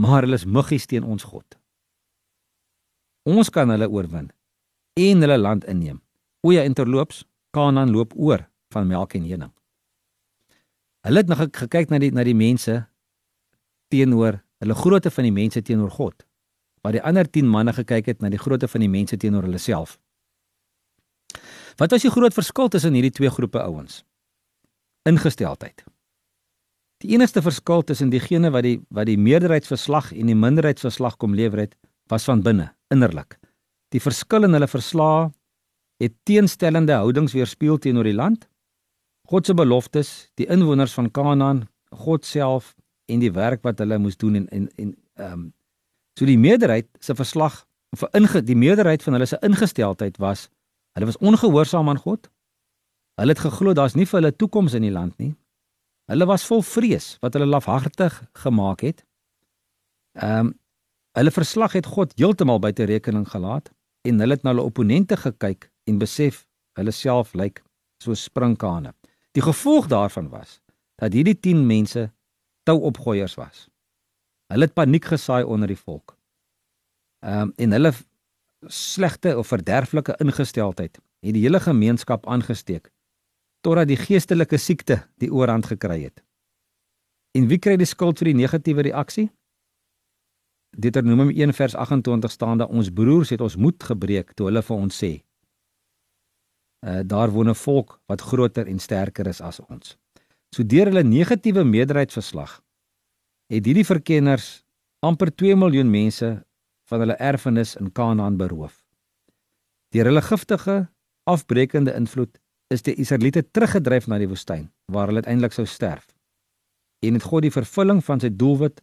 Maar 0.00 0.22
hulle 0.22 0.34
is 0.34 0.44
muggies 0.44 0.86
teen 0.86 1.04
ons 1.04 1.24
God. 1.24 1.58
Ons 3.24 3.50
kan 3.50 3.70
hulle 3.70 3.88
oorwin 3.88 4.30
en 4.94 5.20
hulle 5.20 5.38
land 5.38 5.64
inneem. 5.64 6.02
O 6.40 6.52
ja, 6.52 6.62
interloops, 6.62 7.24
Kanaan 7.50 7.90
loop 7.90 8.12
oor 8.16 8.48
van 8.68 8.86
melk 8.86 9.14
en 9.14 9.22
honing." 9.30 9.52
Hulle 11.06 11.18
het 11.18 11.28
nog 11.28 11.38
gekyk 11.38 11.90
na 11.90 11.98
die 11.98 12.10
na 12.10 12.24
die 12.24 12.34
mense 12.34 12.86
teenoor 13.88 14.42
hulle 14.58 14.74
grootte 14.74 15.10
van 15.10 15.24
die 15.24 15.32
mense 15.32 15.62
teenoor 15.62 15.90
God. 15.90 16.24
Maar 16.82 16.92
die 16.92 17.02
ander 17.02 17.30
10 17.30 17.48
manne 17.48 17.72
gekyk 17.72 18.06
het 18.06 18.20
na 18.20 18.28
die 18.28 18.38
grootte 18.38 18.68
van 18.68 18.80
die 18.80 18.90
mense 18.90 19.16
teenoor 19.16 19.46
hulle 19.46 19.58
self. 19.58 19.98
Wat 21.76 21.92
was 21.92 22.06
die 22.06 22.10
groot 22.10 22.32
verskil 22.32 22.68
tussen 22.72 22.96
hierdie 22.96 23.12
twee 23.12 23.30
groepe 23.30 23.60
ouens? 23.60 24.00
Ingesteldheid. 25.08 25.84
Die 27.04 27.12
enigste 27.12 27.42
verskil 27.44 27.84
tussen 27.84 28.10
diegene 28.10 28.50
wat 28.50 28.64
die 28.64 28.78
wat 28.88 29.06
die 29.10 29.18
meerderheidsverslag 29.20 30.12
en 30.16 30.30
die 30.32 30.38
minderheidsverslag 30.38 31.18
kom 31.20 31.36
lewer 31.36 31.66
het, 31.66 31.76
was 32.08 32.24
van 32.24 32.40
binne, 32.42 32.70
innerlik. 32.88 33.36
Die 33.92 34.00
verskil 34.00 34.48
in 34.48 34.56
hulle 34.56 34.68
verslae 34.70 35.28
het 36.00 36.14
teenstellende 36.28 36.96
houdings 36.96 37.36
weerspieël 37.36 37.78
teenoor 37.78 38.08
die 38.08 38.16
land 38.16 38.48
God 39.26 39.46
se 39.46 39.54
beloftes, 39.58 40.10
die 40.38 40.46
inwoners 40.46 40.92
van 40.94 41.10
Kanaan, 41.10 41.64
God 41.90 42.24
self 42.24 42.74
en 43.10 43.22
die 43.22 43.32
werk 43.34 43.64
wat 43.66 43.80
hulle 43.82 43.98
moes 43.98 44.16
doen 44.16 44.38
en 44.40 44.48
en 44.48 44.68
en 44.76 44.96
ehm 45.16 45.32
um, 45.32 45.46
so 46.16 46.24
die 46.24 46.38
meerderheid 46.40 46.86
se 47.00 47.14
verslag 47.14 47.66
of 47.92 48.04
inge 48.16 48.40
die 48.42 48.56
meerderheid 48.56 49.02
van 49.02 49.12
hulle 49.12 49.26
se 49.28 49.38
ingesteldheid 49.44 50.16
was 50.22 50.48
hulle 50.96 51.08
was 51.08 51.18
ongehoorsaam 51.20 51.88
aan 51.92 52.00
God. 52.00 52.30
Hulle 53.20 53.34
het 53.34 53.42
geglo 53.44 53.72
daar's 53.76 53.96
nie 53.96 54.06
vir 54.08 54.20
hulle 54.20 54.36
toekoms 54.36 54.76
in 54.76 54.86
die 54.86 54.92
land 54.94 55.18
nie. 55.20 55.34
Hulle 56.08 56.26
was 56.28 56.46
vol 56.48 56.62
vrees 56.64 57.16
wat 57.20 57.36
hulle 57.36 57.48
lafhartig 57.48 58.22
gemaak 58.44 58.84
het. 58.86 59.04
Ehm 60.16 60.52
um, 60.52 60.54
hulle 61.16 61.32
verslag 61.32 61.72
het 61.72 61.86
God 61.88 62.10
heeltemal 62.20 62.58
buite 62.60 62.84
rekening 62.84 63.24
gelaat 63.28 63.70
en 64.04 64.18
hulle 64.20 64.36
het 64.36 64.42
na 64.44 64.52
hulle 64.52 64.66
opponente 64.68 65.16
gekyk 65.16 65.70
en 65.88 65.98
besef 65.98 66.42
hulle 66.76 66.92
self 66.92 67.32
lyk 67.32 67.62
so 68.04 68.12
sprinkane. 68.14 68.92
Die 69.32 69.44
gevolg 69.44 69.88
daarvan 69.88 70.28
was 70.28 70.60
dat 71.00 71.16
hierdie 71.16 71.38
10 71.40 71.64
mense 71.66 72.10
touopgooiers 72.68 73.38
was. 73.40 73.68
Hulle 74.52 74.68
het 74.68 74.76
paniek 74.76 75.08
gesaai 75.08 75.44
onder 75.44 75.72
die 75.72 75.80
volk. 75.80 76.16
Ehm 77.24 77.48
um, 77.48 77.52
en 77.56 77.72
hulle 77.72 77.92
slegte 78.68 79.36
of 79.38 79.48
verderflike 79.48 80.16
ingesteldheid 80.22 80.98
het 81.26 81.34
die 81.34 81.42
hele 81.42 81.60
gemeenskap 81.60 82.26
aangesteek 82.26 82.90
totdat 83.66 83.88
die 83.88 83.98
geestelike 83.98 84.58
siekte 84.58 85.00
die 85.18 85.32
oorhand 85.32 85.66
gekry 85.66 86.02
het. 86.04 86.22
En 87.34 87.48
wie 87.50 87.58
kry 87.58 87.74
die 87.76 87.88
skuld 87.88 88.20
vir 88.20 88.30
die 88.30 88.38
negatiewe 88.38 88.84
reaksie? 88.86 89.26
Deuteronomium 90.76 91.32
1 91.34 91.54
vers 91.56 91.74
28 91.74 92.30
staan 92.30 92.58
dat 92.58 92.70
ons 92.70 92.92
broers 92.92 93.32
het 93.34 93.40
ons 93.40 93.56
moed 93.56 93.82
gebreek 93.82 94.34
toe 94.36 94.50
hulle 94.50 94.62
vir 94.62 94.76
ons 94.76 95.02
sê: 95.02 95.12
uh, 96.86 97.00
daar 97.04 97.30
woon 97.30 97.48
'n 97.48 97.54
volk 97.54 98.00
wat 98.06 98.20
groter 98.20 98.66
en 98.66 98.78
sterker 98.78 99.26
is 99.26 99.40
as 99.40 99.60
ons. 99.60 99.96
So 100.54 100.62
deur 100.62 100.86
hulle 100.86 101.02
negatiewe 101.02 101.64
meerderheidsverslag 101.64 102.62
het 103.46 103.66
hierdie 103.66 103.86
verkenners 103.86 104.64
amper 105.00 105.34
2 105.34 105.56
miljoen 105.56 105.90
mense 105.90 106.44
van 106.90 107.02
hulle 107.02 107.18
erfenis 107.18 107.74
in 107.80 107.92
Kanaan 107.92 108.38
beroof. 108.40 108.82
Deur 109.94 110.10
hulle 110.10 110.22
giftige, 110.22 110.76
afbreekende 111.26 111.94
invloed 111.94 112.38
is 112.70 112.82
die 112.82 112.94
Israeliete 112.98 113.42
teruggedryf 113.42 114.06
na 114.06 114.18
die 114.18 114.30
woestyn 114.30 114.68
waar 114.92 115.10
hulle 115.10 115.22
uiteindelik 115.22 115.54
sou 115.54 115.66
sterf. 115.66 116.06
En 117.02 117.14
het 117.18 117.26
God 117.26 117.46
die 117.46 117.54
vervulling 117.54 118.02
van 118.04 118.22
sy 118.22 118.30
doelwit 118.30 118.82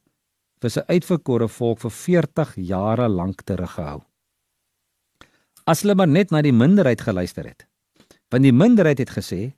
vir 0.63 0.71
sy 0.71 0.83
uitverkore 0.87 1.47
volk 1.51 1.83
vir 1.83 1.91
40 1.91 2.55
jare 2.69 3.09
lank 3.11 3.43
teruggehou. 3.47 4.01
As 5.67 5.83
hulle 5.83 5.95
maar 5.95 6.11
net 6.11 6.31
na 6.31 6.41
die 6.43 6.55
minderheid 6.55 7.01
geluister 7.01 7.47
het, 7.47 7.67
Want 8.33 8.47
die 8.47 8.53
minderheid 8.53 8.97
het 8.97 9.11
gesê 9.13 9.53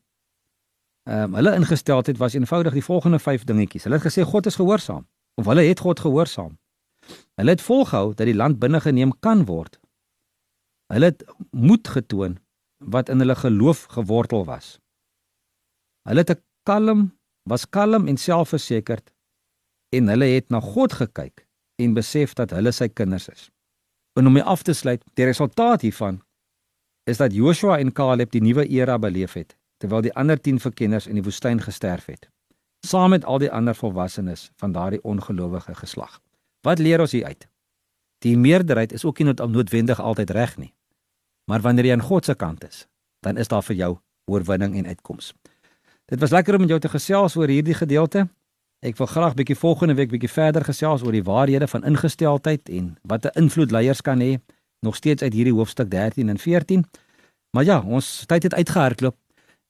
ehm 1.05 1.23
um, 1.23 1.35
hulle 1.37 1.53
ingesteldheid 1.55 2.17
was 2.17 2.33
eenvoudig 2.33 2.73
die 2.73 2.83
volgende 2.83 3.19
5 3.19 3.43
dingetjies. 3.43 3.83
Hulle 3.83 3.95
het 3.95 4.05
gesê 4.07 4.23
God 4.25 4.45
is 4.45 4.55
gehoorsaam 4.55 5.05
of 5.35 5.45
hulle 5.45 5.63
het 5.63 5.79
God 5.79 5.99
gehoorsaam. 5.99 6.57
Hulle 7.35 7.55
het 7.55 7.61
volgehou 7.61 8.13
dat 8.13 8.27
die 8.27 8.35
land 8.35 8.59
binne 8.59 8.81
geneem 8.81 9.13
kan 9.19 9.45
word. 9.45 9.79
Hulle 10.93 11.11
het 11.11 11.25
moed 11.51 11.87
getoon 11.87 12.37
wat 12.77 13.09
in 13.09 13.19
hulle 13.23 13.35
geloof 13.35 13.85
gewortel 13.95 14.45
was. 14.45 14.79
Hulle 16.07 16.23
het 16.23 16.31
'n 16.31 16.43
kalm, 16.63 17.17
was 17.49 17.69
kalm 17.69 18.07
en 18.07 18.17
selfversekerd 18.17 19.13
en 19.89 20.07
hulle 20.07 20.25
het 20.25 20.49
na 20.49 20.59
God 20.59 20.93
gekyk 20.93 21.47
en 21.75 21.93
besef 21.93 22.33
dat 22.33 22.49
hulle 22.49 22.71
sy 22.71 22.87
kinders 22.87 23.27
is. 23.29 23.49
En 24.13 24.27
om 24.27 24.33
mee 24.33 24.43
af 24.43 24.63
te 24.63 24.73
sluit, 24.73 25.03
die 25.13 25.25
resultaat 25.25 25.81
hiervan 25.81 26.23
is 27.03 27.17
dat 27.17 27.33
Joshua 27.33 27.77
en 27.77 27.91
Caleb 27.91 28.31
die 28.31 28.41
nuwe 28.41 28.67
era 28.67 28.99
beleef 28.99 29.33
het 29.33 29.57
terwyl 29.77 30.01
die 30.01 30.13
ander 30.13 30.41
10 30.41 30.59
verkenners 30.59 31.07
in 31.07 31.15
die 31.15 31.23
woestyn 31.23 31.61
gesterf 31.61 32.05
het 32.05 32.29
saam 32.85 33.09
met 33.09 33.25
al 33.25 33.41
die 33.41 33.51
ander 33.51 33.75
volwassenes 33.75 34.51
van 34.55 34.71
daardie 34.71 35.03
ongelowige 35.03 35.75
geslag. 35.75 36.21
Wat 36.65 36.79
leer 36.81 37.03
ons 37.03 37.13
hier 37.13 37.25
uit? 37.25 37.45
Die 38.25 38.37
meerderheid 38.37 38.93
is 38.95 39.05
ook 39.05 39.19
nie 39.21 39.33
noodwendig 39.33 39.99
altyd 40.01 40.29
reg 40.33 40.57
nie. 40.57 40.71
Maar 41.45 41.61
wanneer 41.61 41.85
jy 41.85 41.93
aan 41.93 42.07
God 42.07 42.25
se 42.25 42.33
kant 42.33 42.63
is, 42.65 42.87
dan 43.21 43.37
is 43.37 43.51
daar 43.51 43.63
vir 43.63 43.75
jou 43.75 43.91
oorwinning 44.25 44.73
en 44.79 44.87
uitkoms. 44.89 45.33
Dit 46.09 46.19
was 46.19 46.33
lekker 46.33 46.57
om 46.57 46.65
met 46.65 46.73
jou 46.73 46.79
te 46.81 46.89
gesels 46.89 47.35
oor 47.37 47.53
hierdie 47.53 47.77
gedeelte. 47.77 48.25
Ek 48.81 48.97
wil 48.97 49.09
graag 49.09 49.37
bietjie 49.37 49.57
volgende 49.57 49.93
week 49.97 50.09
bietjie 50.09 50.29
verder 50.29 50.65
gesels 50.65 51.05
oor 51.05 51.13
die 51.13 51.23
waarhede 51.25 51.67
van 51.69 51.85
ingesteldheid 51.85 52.69
en 52.69 52.97
wat 53.03 53.25
'n 53.25 53.37
invloed 53.41 53.71
leiers 53.71 54.01
kan 54.01 54.19
hê 54.19 54.37
nog 54.81 54.95
steeds 54.95 55.21
uit 55.21 55.33
hierdie 55.33 55.53
hoofstuk 55.53 55.89
13 55.91 56.29
en 56.29 56.37
14. 56.37 56.85
Maar 57.51 57.63
ja, 57.63 57.79
ons 57.81 58.25
tyd 58.25 58.43
het 58.43 58.53
uitgehardloop 58.53 59.17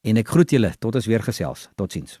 en 0.00 0.16
ek 0.16 0.28
groet 0.28 0.50
julle 0.50 0.72
tot 0.78 0.94
ons 0.94 1.06
weer 1.06 1.22
gesels. 1.22 1.68
Totsiens. 1.74 2.20